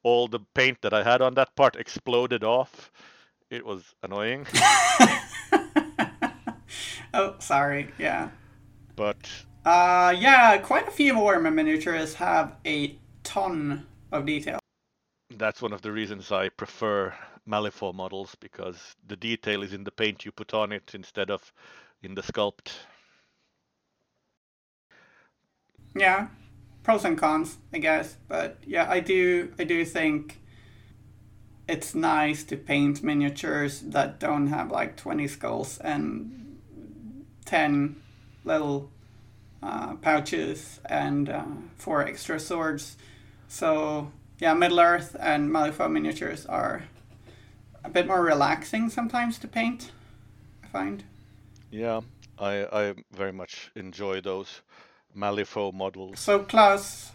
all 0.05 0.29
the 0.29 0.39
paint 0.55 0.81
that 0.81 0.95
i 0.95 1.03
had 1.03 1.21
on 1.21 1.35
that 1.35 1.55
part 1.57 1.77
exploded 1.77 2.45
off 2.45 2.91
it 3.53 3.65
was 3.67 3.95
annoying. 4.03 4.47
oh, 7.13 7.37
sorry. 7.39 7.89
Yeah. 7.99 8.31
But. 8.97 9.29
Uh, 9.67 10.15
yeah, 10.19 10.57
quite 10.57 10.89
a 10.89 10.91
few 10.91 11.13
Warhammer 11.13 11.53
miniatures 11.53 12.15
have 12.15 12.57
a 12.67 12.99
ton 13.23 13.87
of 14.11 14.25
detail. 14.25 14.59
That's 15.37 15.61
one 15.61 15.75
of 15.75 15.83
the 15.83 15.93
reasons 15.93 16.33
I 16.33 16.49
prefer 16.49 17.15
Malifaux 17.47 17.95
models 17.95 18.35
because 18.41 18.97
the 19.07 19.17
detail 19.17 19.63
is 19.63 19.75
in 19.75 19.85
the 19.85 19.91
paint 19.91 20.25
you 20.25 20.33
put 20.33 20.55
on 20.55 20.73
it 20.73 20.93
instead 20.95 21.31
of 21.31 21.53
in 22.03 22.15
the 22.15 22.23
sculpt. 22.23 22.73
Yeah, 25.95 26.29
pros 26.83 27.05
and 27.05 27.19
cons, 27.19 27.59
I 27.73 27.79
guess. 27.79 28.17
But 28.29 28.59
yeah, 28.67 28.91
I 28.91 29.01
do, 29.01 29.53
I 29.59 29.65
do 29.65 29.85
think 29.85 30.41
it's 31.69 31.95
nice 31.95 32.45
to 32.45 32.57
paint 32.57 33.03
miniatures 33.03 33.81
that 33.81 34.19
don't 34.19 34.49
have 34.49 34.71
like 34.71 34.97
20 34.97 35.29
skulls 35.29 35.79
and 35.79 36.59
10 37.45 37.97
little 38.45 38.91
uh, 39.63 39.95
pouches 39.95 40.81
and 40.87 41.29
uh, 41.29 41.45
four 41.77 42.03
extra 42.03 42.41
swords. 42.41 42.97
So, 43.49 44.11
yeah, 44.39 44.55
Middle 44.55 44.81
Earth 44.81 45.15
and 45.21 45.51
Malifaux 45.51 45.91
miniatures 45.91 46.47
are 46.47 46.85
a 47.85 47.91
bit 47.91 48.07
more 48.07 48.23
relaxing 48.23 48.89
sometimes 48.91 49.39
to 49.39 49.49
paint, 49.49 49.93
I 50.65 50.67
find. 50.69 51.05
Yeah, 51.73 52.03
I, 52.39 52.67
I 52.71 52.95
very 53.13 53.33
much 53.33 53.71
enjoy 53.75 54.21
those 54.21 54.61
Malifaux 55.17 55.73
models. 55.73 56.21
So, 56.21 56.41
Klaus, 56.41 57.13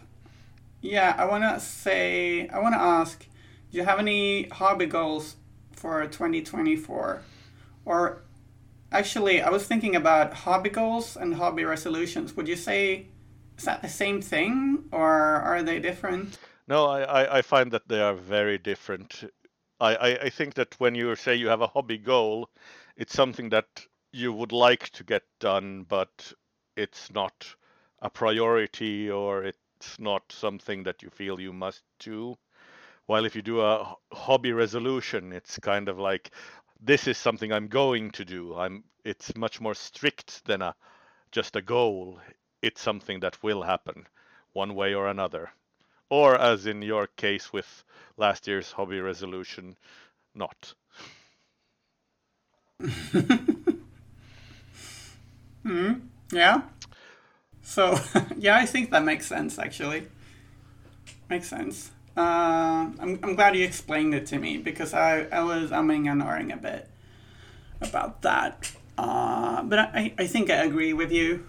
yeah, 0.80 1.14
I 1.16 1.26
want 1.26 1.44
to 1.44 1.60
say, 1.60 2.48
I 2.48 2.58
want 2.58 2.74
to 2.74 2.80
ask 2.80 3.24
do 3.70 3.76
you 3.76 3.84
have 3.84 3.98
any 3.98 4.48
hobby 4.48 4.86
goals 4.86 5.36
for 5.72 6.06
2024? 6.06 7.22
Or 7.84 8.22
actually, 8.90 9.42
I 9.42 9.50
was 9.50 9.64
thinking 9.64 9.94
about 9.94 10.32
hobby 10.32 10.70
goals 10.70 11.16
and 11.16 11.34
hobby 11.34 11.64
resolutions. 11.64 12.34
Would 12.34 12.48
you 12.48 12.56
say 12.56 13.06
is 13.58 13.64
that 13.64 13.82
the 13.82 13.88
same 13.88 14.22
thing 14.22 14.84
or 14.90 15.10
are 15.10 15.62
they 15.62 15.78
different? 15.78 16.38
No, 16.66 16.86
I, 16.86 17.38
I 17.38 17.42
find 17.42 17.70
that 17.72 17.88
they 17.88 18.00
are 18.00 18.14
very 18.14 18.58
different. 18.58 19.24
I, 19.80 19.94
I, 19.94 20.08
I 20.24 20.30
think 20.30 20.54
that 20.54 20.74
when 20.78 20.94
you 20.94 21.14
say 21.14 21.34
you 21.34 21.48
have 21.48 21.60
a 21.60 21.66
hobby 21.66 21.98
goal, 21.98 22.50
it's 22.96 23.14
something 23.14 23.50
that 23.50 23.86
you 24.12 24.32
would 24.32 24.52
like 24.52 24.90
to 24.90 25.04
get 25.04 25.22
done, 25.38 25.84
but 25.88 26.32
it's 26.76 27.12
not 27.12 27.54
a 28.00 28.10
priority 28.10 29.10
or 29.10 29.44
it's 29.44 29.98
not 29.98 30.22
something 30.30 30.84
that 30.84 31.02
you 31.02 31.10
feel 31.10 31.40
you 31.40 31.52
must 31.52 31.82
do. 31.98 32.36
While 33.06 33.24
if 33.24 33.34
you 33.34 33.42
do 33.42 33.60
a 33.60 33.96
hobby 34.12 34.52
resolution, 34.52 35.32
it's 35.32 35.58
kind 35.58 35.88
of 35.88 35.98
like 35.98 36.30
this 36.80 37.06
is 37.06 37.18
something 37.18 37.52
I'm 37.52 37.68
going 37.68 38.10
to 38.12 38.24
do. 38.24 38.54
I'm 38.56 38.84
it's 39.04 39.34
much 39.36 39.60
more 39.60 39.74
strict 39.74 40.44
than 40.44 40.62
a 40.62 40.74
just 41.32 41.56
a 41.56 41.62
goal. 41.62 42.20
It's 42.62 42.80
something 42.80 43.20
that 43.20 43.42
will 43.42 43.62
happen 43.62 44.06
one 44.52 44.74
way 44.74 44.94
or 44.94 45.08
another. 45.08 45.50
Or 46.10 46.38
as 46.38 46.66
in 46.66 46.82
your 46.82 47.06
case 47.06 47.52
with 47.52 47.84
last 48.16 48.46
year's 48.46 48.72
hobby 48.72 49.00
resolution, 49.00 49.76
not. 50.34 50.74
Hmm. 55.68 55.92
Yeah. 56.32 56.62
So 57.60 57.98
yeah, 58.38 58.56
I 58.56 58.64
think 58.64 58.90
that 58.90 59.04
makes 59.04 59.26
sense 59.26 59.58
actually. 59.58 60.04
makes 61.28 61.46
sense. 61.46 61.90
Uh, 62.16 62.88
I'm, 62.98 63.20
I'm 63.22 63.34
glad 63.34 63.54
you 63.54 63.64
explained 63.64 64.14
it 64.14 64.24
to 64.28 64.38
me 64.38 64.56
because 64.56 64.94
I, 64.94 65.26
I 65.30 65.42
was 65.42 65.70
umming 65.70 66.10
and 66.10 66.22
ahhing 66.22 66.54
a 66.54 66.56
bit 66.56 66.88
about 67.82 68.22
that. 68.22 68.72
Uh, 68.96 69.62
but 69.62 69.78
I, 69.78 70.14
I 70.18 70.26
think 70.26 70.48
I 70.48 70.64
agree 70.64 70.94
with 70.94 71.12
you. 71.12 71.46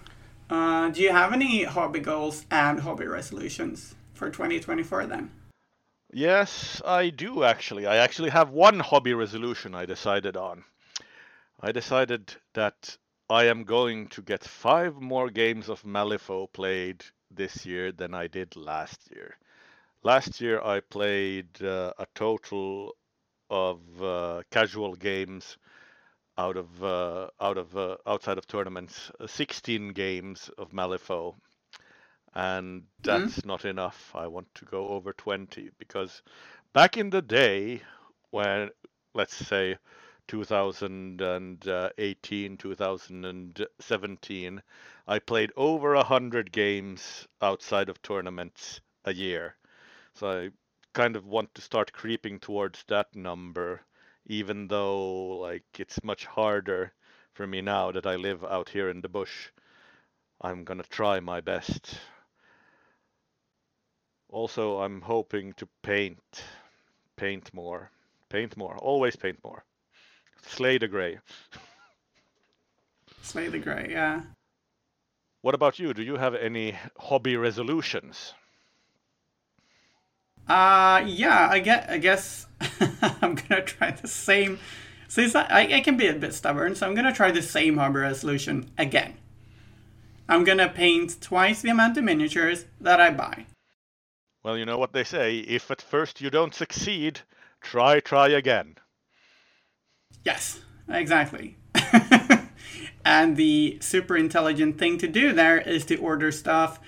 Uh, 0.50 0.90
do 0.90 1.00
you 1.00 1.12
have 1.12 1.32
any 1.32 1.64
hobby 1.64 2.00
goals 2.00 2.44
and 2.50 2.80
hobby 2.80 3.06
resolutions 3.06 3.94
for 4.12 4.28
2024 4.28 5.06
then? 5.06 5.30
Yes, 6.12 6.82
I 6.84 7.08
do 7.08 7.42
actually. 7.42 7.86
I 7.86 7.96
actually 7.96 8.30
have 8.30 8.50
one 8.50 8.80
hobby 8.80 9.14
resolution 9.14 9.74
I 9.74 9.86
decided 9.86 10.36
on. 10.36 10.64
I 11.62 11.72
decided 11.72 12.34
that 12.52 12.98
I 13.30 13.44
am 13.44 13.62
going 13.62 14.08
to 14.08 14.22
get 14.22 14.42
five 14.42 15.00
more 15.00 15.30
games 15.30 15.68
of 15.68 15.84
Malifaux 15.84 16.52
played 16.52 17.04
this 17.30 17.64
year 17.64 17.92
than 17.92 18.12
I 18.12 18.26
did 18.26 18.56
last 18.56 19.08
year. 19.14 19.36
Last 20.02 20.40
year 20.40 20.60
I 20.60 20.80
played 20.80 21.62
uh, 21.62 21.92
a 21.96 22.06
total 22.16 22.96
of 23.48 23.78
uh, 24.02 24.42
casual 24.50 24.96
games 24.96 25.58
out 26.36 26.56
of 26.56 26.82
uh, 26.82 27.28
out 27.40 27.56
of 27.56 27.76
uh, 27.76 27.98
outside 28.04 28.36
of 28.36 28.48
tournaments, 28.48 29.12
uh, 29.20 29.28
16 29.28 29.92
games 29.92 30.50
of 30.58 30.72
Malifaux, 30.72 31.36
and 32.34 32.82
that's 33.00 33.38
mm-hmm. 33.38 33.48
not 33.48 33.64
enough. 33.64 34.10
I 34.12 34.26
want 34.26 34.52
to 34.56 34.64
go 34.64 34.88
over 34.88 35.12
20 35.12 35.70
because 35.78 36.22
back 36.72 36.96
in 36.96 37.10
the 37.10 37.22
day, 37.22 37.82
when 38.30 38.70
let's 39.14 39.36
say 39.36 39.76
2018, 40.28 42.56
2017, 42.56 44.62
I 45.08 45.18
played 45.18 45.52
over 45.56 45.94
a 45.94 46.04
hundred 46.04 46.52
games 46.52 47.26
outside 47.40 47.88
of 47.88 48.00
tournaments 48.02 48.80
a 49.04 49.12
year. 49.12 49.56
So 50.14 50.30
I 50.30 50.50
kind 50.92 51.16
of 51.16 51.26
want 51.26 51.54
to 51.54 51.62
start 51.62 51.92
creeping 51.92 52.40
towards 52.40 52.84
that 52.88 53.14
number 53.14 53.82
even 54.26 54.68
though 54.68 55.38
like 55.38 55.64
it's 55.78 56.02
much 56.04 56.24
harder 56.24 56.92
for 57.32 57.46
me 57.46 57.60
now 57.60 57.90
that 57.90 58.06
I 58.06 58.16
live 58.16 58.44
out 58.44 58.68
here 58.68 58.88
in 58.88 59.00
the 59.00 59.08
bush. 59.08 59.48
I'm 60.40 60.64
gonna 60.64 60.84
try 60.84 61.20
my 61.20 61.40
best. 61.40 61.98
Also, 64.28 64.78
I'm 64.78 65.00
hoping 65.00 65.52
to 65.54 65.68
paint, 65.82 66.44
paint 67.16 67.52
more, 67.52 67.90
paint 68.28 68.56
more, 68.56 68.76
always 68.78 69.16
paint 69.16 69.42
more. 69.42 69.64
Slay 70.46 70.78
the 70.78 70.88
gray. 70.88 71.18
Slay 73.22 73.48
the 73.48 73.58
gray, 73.58 73.88
yeah. 73.90 74.22
What 75.42 75.54
about 75.54 75.78
you? 75.78 75.94
Do 75.94 76.02
you 76.02 76.16
have 76.16 76.34
any 76.34 76.76
hobby 76.98 77.36
resolutions? 77.36 78.34
Uh 80.48 81.02
yeah, 81.06 81.48
I 81.50 81.60
get 81.60 81.88
I 81.88 81.98
guess 81.98 82.46
I'm 83.22 83.36
gonna 83.36 83.62
try 83.62 83.92
the 83.92 84.08
same 84.08 84.58
so 85.10 85.28
I, 85.34 85.68
I 85.74 85.80
can 85.80 85.96
be 85.96 86.06
a 86.06 86.14
bit 86.14 86.34
stubborn, 86.34 86.76
so 86.76 86.86
I'm 86.86 86.94
gonna 86.94 87.12
try 87.12 87.32
the 87.32 87.42
same 87.42 87.78
hobby 87.78 87.98
resolution 87.98 88.70
again. 88.78 89.14
I'm 90.28 90.44
gonna 90.44 90.68
paint 90.68 91.20
twice 91.20 91.62
the 91.62 91.70
amount 91.70 91.98
of 91.98 92.04
miniatures 92.04 92.66
that 92.80 93.00
I 93.00 93.10
buy. 93.10 93.46
Well, 94.44 94.56
you 94.56 94.64
know 94.64 94.78
what 94.78 94.92
they 94.92 95.02
say, 95.02 95.38
if 95.38 95.68
at 95.70 95.82
first 95.82 96.20
you 96.20 96.30
don't 96.30 96.54
succeed, 96.54 97.22
try 97.60 97.98
try 97.98 98.28
again. 98.28 98.76
Yes, 100.24 100.60
exactly. 100.88 101.56
and 103.04 103.36
the 103.36 103.78
super 103.80 104.16
intelligent 104.16 104.78
thing 104.78 104.98
to 104.98 105.08
do 105.08 105.32
there 105.32 105.58
is 105.58 105.84
to 105.86 105.96
order 105.96 106.30
stuff 106.30 106.80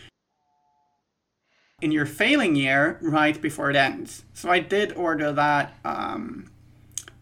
in 1.81 1.91
your 1.91 2.07
failing 2.07 2.55
year 2.55 2.99
right 3.03 3.41
before 3.43 3.71
it 3.71 3.77
ends. 3.77 4.25
So 4.33 4.51
I 4.51 4.61
did 4.61 4.93
order 4.93 5.33
that 5.33 5.75
um, 5.85 6.51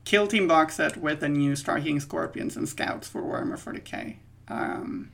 Kill 0.04 0.26
Team 0.26 0.46
box 0.46 0.76
set 0.76 0.96
with 0.96 1.20
the 1.20 1.28
new 1.28 1.56
Striking 1.56 2.00
Scorpions 2.00 2.56
and 2.56 2.68
Scouts 2.68 3.08
for 3.08 3.22
Warhammer 3.22 3.58
40k. 3.58 4.16
Um, 4.48 5.12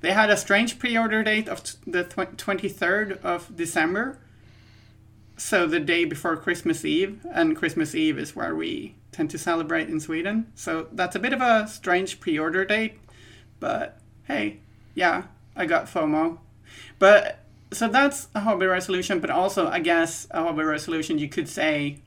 they 0.00 0.12
had 0.12 0.30
a 0.30 0.36
strange 0.36 0.78
pre-order 0.78 1.22
date 1.22 1.48
of 1.48 1.64
t- 1.64 1.78
the 1.86 2.04
tw- 2.04 2.36
23rd 2.36 3.20
of 3.22 3.56
December, 3.56 4.18
so 5.36 5.66
the 5.66 5.80
day 5.80 6.04
before 6.04 6.36
Christmas 6.36 6.84
Eve, 6.84 7.24
and 7.32 7.56
Christmas 7.56 7.94
Eve 7.94 8.18
is 8.18 8.36
where 8.36 8.54
we 8.54 8.94
tend 9.14 9.30
to 9.30 9.38
celebrate 9.38 9.88
in 9.88 10.00
Sweden. 10.00 10.50
So 10.54 10.88
that's 10.92 11.14
a 11.14 11.20
bit 11.20 11.32
of 11.32 11.40
a 11.40 11.68
strange 11.68 12.20
pre-order 12.20 12.64
date, 12.64 12.98
but 13.60 13.98
hey, 14.24 14.58
yeah, 14.94 15.24
I 15.54 15.66
got 15.66 15.86
FOMO. 15.86 16.38
But 16.98 17.38
so 17.72 17.88
that's 17.88 18.28
a 18.34 18.40
hobby 18.40 18.66
resolution, 18.66 19.20
but 19.20 19.30
also 19.30 19.68
I 19.68 19.78
guess 19.78 20.26
a 20.32 20.42
hobby 20.42 20.64
resolution 20.64 21.18
you 21.18 21.28
could 21.28 21.48
say 21.48 22.00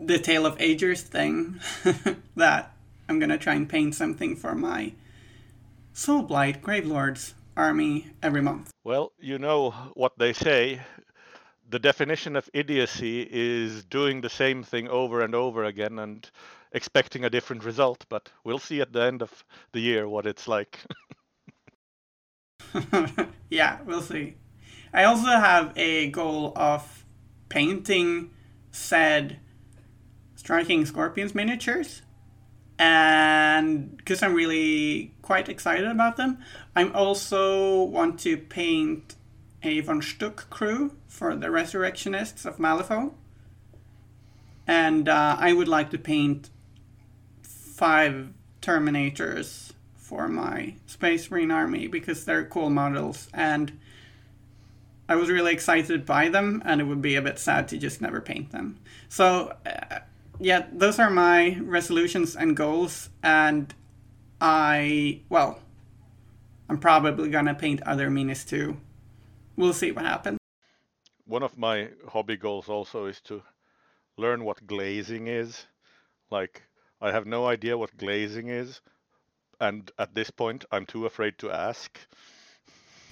the 0.00 0.18
Tale 0.18 0.44
of 0.44 0.60
Agers 0.60 1.02
thing 1.02 1.60
that 2.36 2.72
I'm 3.08 3.20
gonna 3.20 3.38
try 3.38 3.54
and 3.54 3.68
paint 3.68 3.94
something 3.94 4.34
for 4.34 4.54
my 4.54 4.92
Soulblight 5.94 6.60
Gravelords 6.60 7.34
army 7.56 8.08
every 8.22 8.42
month. 8.42 8.70
Well, 8.84 9.12
you 9.20 9.38
know 9.38 9.70
what 9.94 10.12
they 10.18 10.32
say. 10.32 10.80
The 11.68 11.78
definition 11.78 12.34
of 12.36 12.48
idiocy 12.54 13.28
is 13.30 13.84
doing 13.84 14.20
the 14.20 14.30
same 14.30 14.62
thing 14.62 14.88
over 14.88 15.20
and 15.20 15.34
over 15.34 15.64
again 15.64 15.98
and 15.98 16.28
expecting 16.72 17.24
a 17.24 17.30
different 17.30 17.64
result, 17.64 18.06
but 18.08 18.30
we'll 18.42 18.58
see 18.58 18.80
at 18.80 18.92
the 18.92 19.02
end 19.02 19.22
of 19.22 19.44
the 19.72 19.80
year 19.80 20.08
what 20.08 20.26
it's 20.26 20.48
like. 20.48 20.78
yeah, 23.50 23.78
we'll 23.84 24.00
see. 24.00 24.36
I 24.92 25.04
also 25.04 25.26
have 25.26 25.76
a 25.76 26.10
goal 26.10 26.52
of 26.56 27.04
painting 27.48 28.30
said 28.70 29.38
striking 30.36 30.86
scorpions 30.86 31.34
miniatures 31.34 32.02
and 32.78 33.96
because 33.96 34.22
i'm 34.22 34.34
really 34.34 35.12
quite 35.22 35.48
excited 35.48 35.86
about 35.86 36.16
them 36.16 36.38
i 36.76 36.88
also 36.90 37.82
want 37.82 38.20
to 38.20 38.36
paint 38.36 39.16
a 39.62 39.80
von 39.80 40.00
Schtook 40.00 40.48
crew 40.50 40.92
for 41.06 41.34
the 41.34 41.50
resurrectionists 41.50 42.44
of 42.44 42.58
malifaux 42.58 43.12
and 44.66 45.08
uh, 45.08 45.36
i 45.38 45.52
would 45.52 45.68
like 45.68 45.90
to 45.90 45.98
paint 45.98 46.50
five 47.42 48.32
terminators 48.60 49.72
for 49.96 50.28
my 50.28 50.74
space 50.86 51.30
marine 51.30 51.50
army 51.50 51.86
because 51.86 52.24
they're 52.24 52.44
cool 52.44 52.70
models 52.70 53.28
and 53.32 53.78
I 55.08 55.14
was 55.14 55.30
really 55.30 55.52
excited 55.52 56.04
by 56.04 56.28
them, 56.28 56.62
and 56.66 56.80
it 56.82 56.84
would 56.84 57.00
be 57.00 57.16
a 57.16 57.22
bit 57.22 57.38
sad 57.38 57.66
to 57.68 57.78
just 57.78 58.02
never 58.02 58.20
paint 58.20 58.52
them. 58.52 58.78
So, 59.08 59.54
uh, 59.64 60.00
yeah, 60.38 60.66
those 60.70 60.98
are 60.98 61.08
my 61.08 61.58
resolutions 61.62 62.36
and 62.36 62.54
goals, 62.54 63.08
and 63.22 63.72
I, 64.38 65.22
well, 65.30 65.60
I'm 66.68 66.78
probably 66.78 67.30
gonna 67.30 67.54
paint 67.54 67.82
other 67.84 68.10
minis 68.10 68.46
too. 68.46 68.76
We'll 69.58 69.72
see 69.72 69.90
what 69.90 70.04
happens. 70.04 70.38
One 71.26 71.42
of 71.42 71.58
my 71.58 71.88
hobby 72.06 72.36
goals 72.36 72.68
also 72.68 73.06
is 73.06 73.20
to 73.22 73.42
learn 74.16 74.44
what 74.44 74.64
glazing 74.68 75.26
is. 75.26 75.66
Like, 76.30 76.62
I 77.00 77.10
have 77.10 77.26
no 77.26 77.44
idea 77.48 77.76
what 77.76 77.96
glazing 77.96 78.50
is, 78.50 78.80
and 79.60 79.90
at 79.98 80.14
this 80.14 80.30
point, 80.30 80.64
I'm 80.70 80.86
too 80.86 81.06
afraid 81.06 81.38
to 81.38 81.50
ask. 81.50 81.98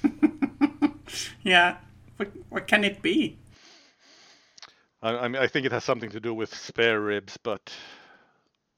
yeah, 1.42 1.78
what, 2.16 2.30
what 2.48 2.68
can 2.68 2.84
it 2.84 3.02
be? 3.02 3.38
I, 5.02 5.16
I 5.16 5.28
mean, 5.28 5.42
I 5.42 5.48
think 5.48 5.66
it 5.66 5.72
has 5.72 5.82
something 5.82 6.10
to 6.10 6.20
do 6.20 6.32
with 6.32 6.54
spare 6.54 7.00
ribs, 7.00 7.36
but 7.42 7.72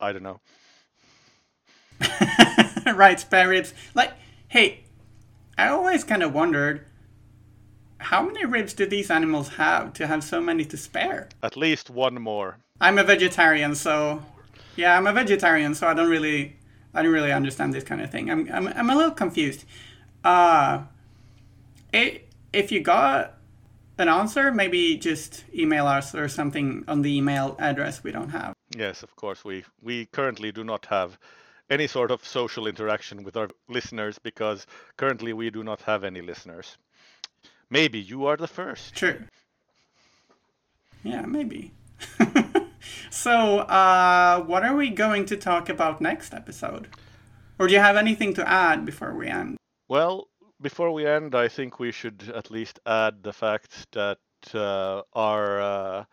I 0.00 0.12
don't 0.12 0.22
know. 0.22 0.40
right, 2.94 3.20
spare 3.20 3.50
ribs. 3.50 3.74
Like, 3.94 4.14
hey, 4.48 4.84
I 5.58 5.68
always 5.68 6.02
kind 6.02 6.22
of 6.22 6.32
wondered 6.32 6.86
how 7.98 8.22
many 8.22 8.44
ribs 8.44 8.74
do 8.74 8.86
these 8.86 9.10
animals 9.10 9.48
have 9.50 9.92
to 9.94 10.06
have 10.06 10.22
so 10.24 10.40
many 10.40 10.64
to 10.66 10.76
spare? 10.76 11.28
At 11.42 11.56
least 11.56 11.90
one 11.90 12.14
more. 12.14 12.58
I'm 12.80 12.98
a 12.98 13.04
vegetarian, 13.04 13.74
so 13.74 14.22
yeah, 14.76 14.96
I'm 14.96 15.06
a 15.06 15.12
vegetarian, 15.12 15.74
so 15.74 15.88
I 15.88 15.94
don't 15.94 16.08
really, 16.08 16.56
I 16.94 17.02
don't 17.02 17.12
really 17.12 17.32
understand 17.32 17.74
this 17.74 17.84
kind 17.84 18.00
of 18.00 18.10
thing. 18.10 18.30
I'm, 18.30 18.48
I'm, 18.52 18.68
I'm 18.68 18.90
a 18.90 18.94
little 18.94 19.10
confused. 19.10 19.64
Uh, 20.24 20.82
it, 21.92 22.28
if 22.52 22.70
you 22.70 22.80
got 22.80 23.34
an 23.98 24.08
answer, 24.08 24.52
maybe 24.52 24.96
just 24.96 25.44
email 25.52 25.86
us 25.86 26.14
or 26.14 26.28
something 26.28 26.84
on 26.86 27.02
the 27.02 27.16
email 27.16 27.56
address 27.58 28.04
we 28.04 28.12
don't 28.12 28.30
have. 28.30 28.54
Yes, 28.76 29.02
of 29.02 29.16
course. 29.16 29.44
We 29.44 29.64
we 29.82 30.06
currently 30.06 30.52
do 30.52 30.62
not 30.62 30.86
have 30.86 31.18
any 31.70 31.86
sort 31.86 32.10
of 32.10 32.24
social 32.24 32.66
interaction 32.66 33.24
with 33.24 33.36
our 33.36 33.48
listeners 33.68 34.18
because 34.18 34.66
currently 34.96 35.32
we 35.32 35.50
do 35.50 35.64
not 35.64 35.82
have 35.82 36.04
any 36.04 36.20
listeners. 36.20 36.78
Maybe 37.70 37.98
you 37.98 38.26
are 38.26 38.36
the 38.36 38.46
first. 38.46 38.94
True. 38.94 39.24
Yeah, 41.02 41.22
maybe. 41.22 41.72
so, 43.10 43.58
uh, 43.60 44.42
what 44.44 44.64
are 44.64 44.74
we 44.74 44.90
going 44.90 45.26
to 45.26 45.36
talk 45.36 45.68
about 45.68 46.00
next 46.00 46.34
episode? 46.34 46.88
Or 47.58 47.66
do 47.66 47.74
you 47.74 47.80
have 47.80 47.96
anything 47.96 48.34
to 48.34 48.48
add 48.48 48.84
before 48.84 49.14
we 49.14 49.28
end? 49.28 49.56
Well, 49.88 50.28
before 50.60 50.92
we 50.92 51.06
end, 51.06 51.34
I 51.34 51.48
think 51.48 51.78
we 51.78 51.92
should 51.92 52.32
at 52.34 52.50
least 52.50 52.78
add 52.86 53.22
the 53.22 53.32
fact 53.32 53.90
that 53.92 54.18
uh, 54.54 55.02
our 55.12 55.60
uh, 55.60 56.04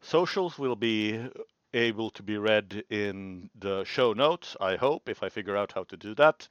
socials 0.00 0.58
will 0.58 0.76
be 0.76 1.28
able 1.72 2.10
to 2.10 2.22
be 2.22 2.38
read 2.38 2.84
in 2.90 3.50
the 3.58 3.84
show 3.84 4.12
notes, 4.12 4.56
I 4.60 4.76
hope, 4.76 5.08
if 5.08 5.22
I 5.22 5.28
figure 5.28 5.56
out 5.56 5.72
how 5.72 5.84
to 5.84 5.96
do 5.96 6.14
that. 6.14 6.48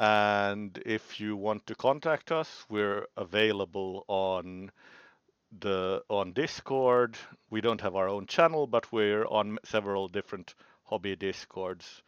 And 0.00 0.82
if 0.86 1.20
you 1.20 1.36
want 1.36 1.66
to 1.66 1.74
contact 1.74 2.32
us, 2.32 2.64
we're 2.70 3.04
available 3.18 4.06
on 4.08 4.70
the 5.60 6.02
on 6.08 6.32
Discord. 6.32 7.18
We 7.50 7.60
don't 7.60 7.82
have 7.82 7.94
our 7.94 8.08
own 8.08 8.26
channel, 8.26 8.66
but 8.66 8.90
we're 8.90 9.26
on 9.26 9.58
several 9.62 10.08
different 10.08 10.54
hobby 10.84 11.16
discords. 11.16 12.02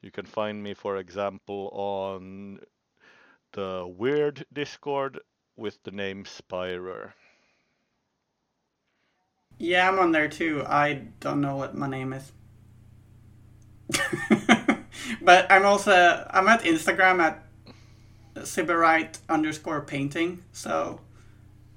You 0.00 0.10
can 0.10 0.24
find 0.24 0.62
me, 0.62 0.72
for 0.72 0.96
example, 0.96 1.68
on 1.74 2.60
the 3.52 3.86
Weird 3.86 4.46
Discord 4.50 5.20
with 5.54 5.82
the 5.82 5.90
name 5.90 6.24
Spyrer. 6.24 7.12
Yeah, 9.58 9.86
I'm 9.86 9.98
on 9.98 10.12
there 10.12 10.28
too. 10.28 10.64
I 10.66 11.02
don't 11.20 11.42
know 11.42 11.56
what 11.56 11.76
my 11.76 11.88
name 11.88 12.14
is. 12.14 12.32
but 15.24 15.50
I'm 15.50 15.64
also 15.64 16.26
I'm 16.30 16.48
at 16.48 16.62
Instagram 16.62 17.20
at 17.20 17.42
Sybarite 18.36 19.18
underscore 19.28 19.80
painting, 19.80 20.42
so 20.52 21.00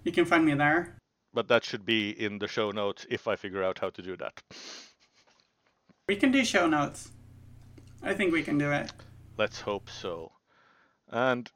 you 0.03 0.11
can 0.11 0.25
find 0.25 0.45
me 0.45 0.53
there. 0.53 0.95
But 1.33 1.47
that 1.47 1.63
should 1.63 1.85
be 1.85 2.09
in 2.11 2.39
the 2.39 2.47
show 2.47 2.71
notes 2.71 3.05
if 3.09 3.27
I 3.27 3.35
figure 3.35 3.63
out 3.63 3.79
how 3.79 3.89
to 3.91 4.01
do 4.01 4.17
that. 4.17 4.41
We 6.07 6.15
can 6.15 6.31
do 6.31 6.43
show 6.43 6.67
notes. 6.67 7.09
I 8.01 8.13
think 8.13 8.33
we 8.33 8.43
can 8.43 8.57
do 8.57 8.71
it. 8.71 8.91
Let's 9.37 9.61
hope 9.61 9.89
so. 9.89 10.31
And 11.09 11.49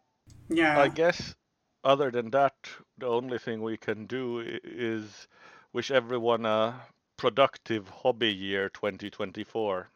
Yeah. 0.49 0.80
I 0.80 0.88
guess 0.89 1.36
other 1.84 2.12
than 2.12 2.32
that, 2.32 2.56
the 2.97 3.08
only 3.08 3.39
thing 3.39 3.62
we 3.62 3.77
can 3.77 4.06
do 4.06 4.39
is 4.63 5.27
wish 5.73 5.89
everyone 5.89 6.45
a 6.45 6.82
productive 7.17 7.89
hobby 7.89 8.34
year 8.34 8.69
2024. 8.69 9.90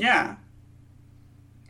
Yeah. 0.00 0.36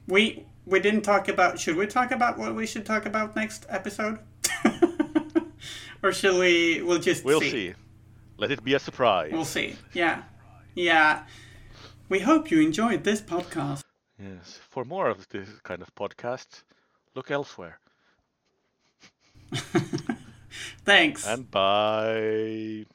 We 0.07 0.45
we 0.67 0.81
didn't 0.81 1.03
talk 1.03 1.29
about 1.29 1.59
should 1.59 1.77
we 1.77 1.87
talk 1.87 2.11
about 2.11 2.39
what 2.39 2.55
we 2.55 2.67
should 2.67 2.87
talk 2.87 3.07
about 3.07 3.35
next 3.37 3.67
episode? 3.69 4.19
or 6.03 6.13
should 6.13 6.39
we 6.39 6.83
we'll 6.83 6.99
just 6.99 7.25
We'll 7.25 7.41
see. 7.41 7.75
Let 8.37 8.51
it 8.51 8.63
be 8.63 8.75
a 8.75 8.79
surprise. 8.79 9.33
We'll 9.33 9.45
see. 9.45 9.77
Yeah. 9.93 10.23
Yeah. 10.75 11.25
We 12.09 12.21
hope 12.21 12.51
you 12.51 12.61
enjoyed 12.61 13.05
this 13.05 13.21
podcast. 13.21 13.83
Yes. 14.19 14.59
For 14.71 14.85
more 14.85 15.09
of 15.09 15.29
this 15.29 15.49
kind 15.63 15.83
of 15.83 15.95
podcasts, 15.95 16.63
look 17.15 17.31
elsewhere. 17.31 17.81
Thanks. 20.85 21.27
And 21.27 21.51
bye. 21.51 22.87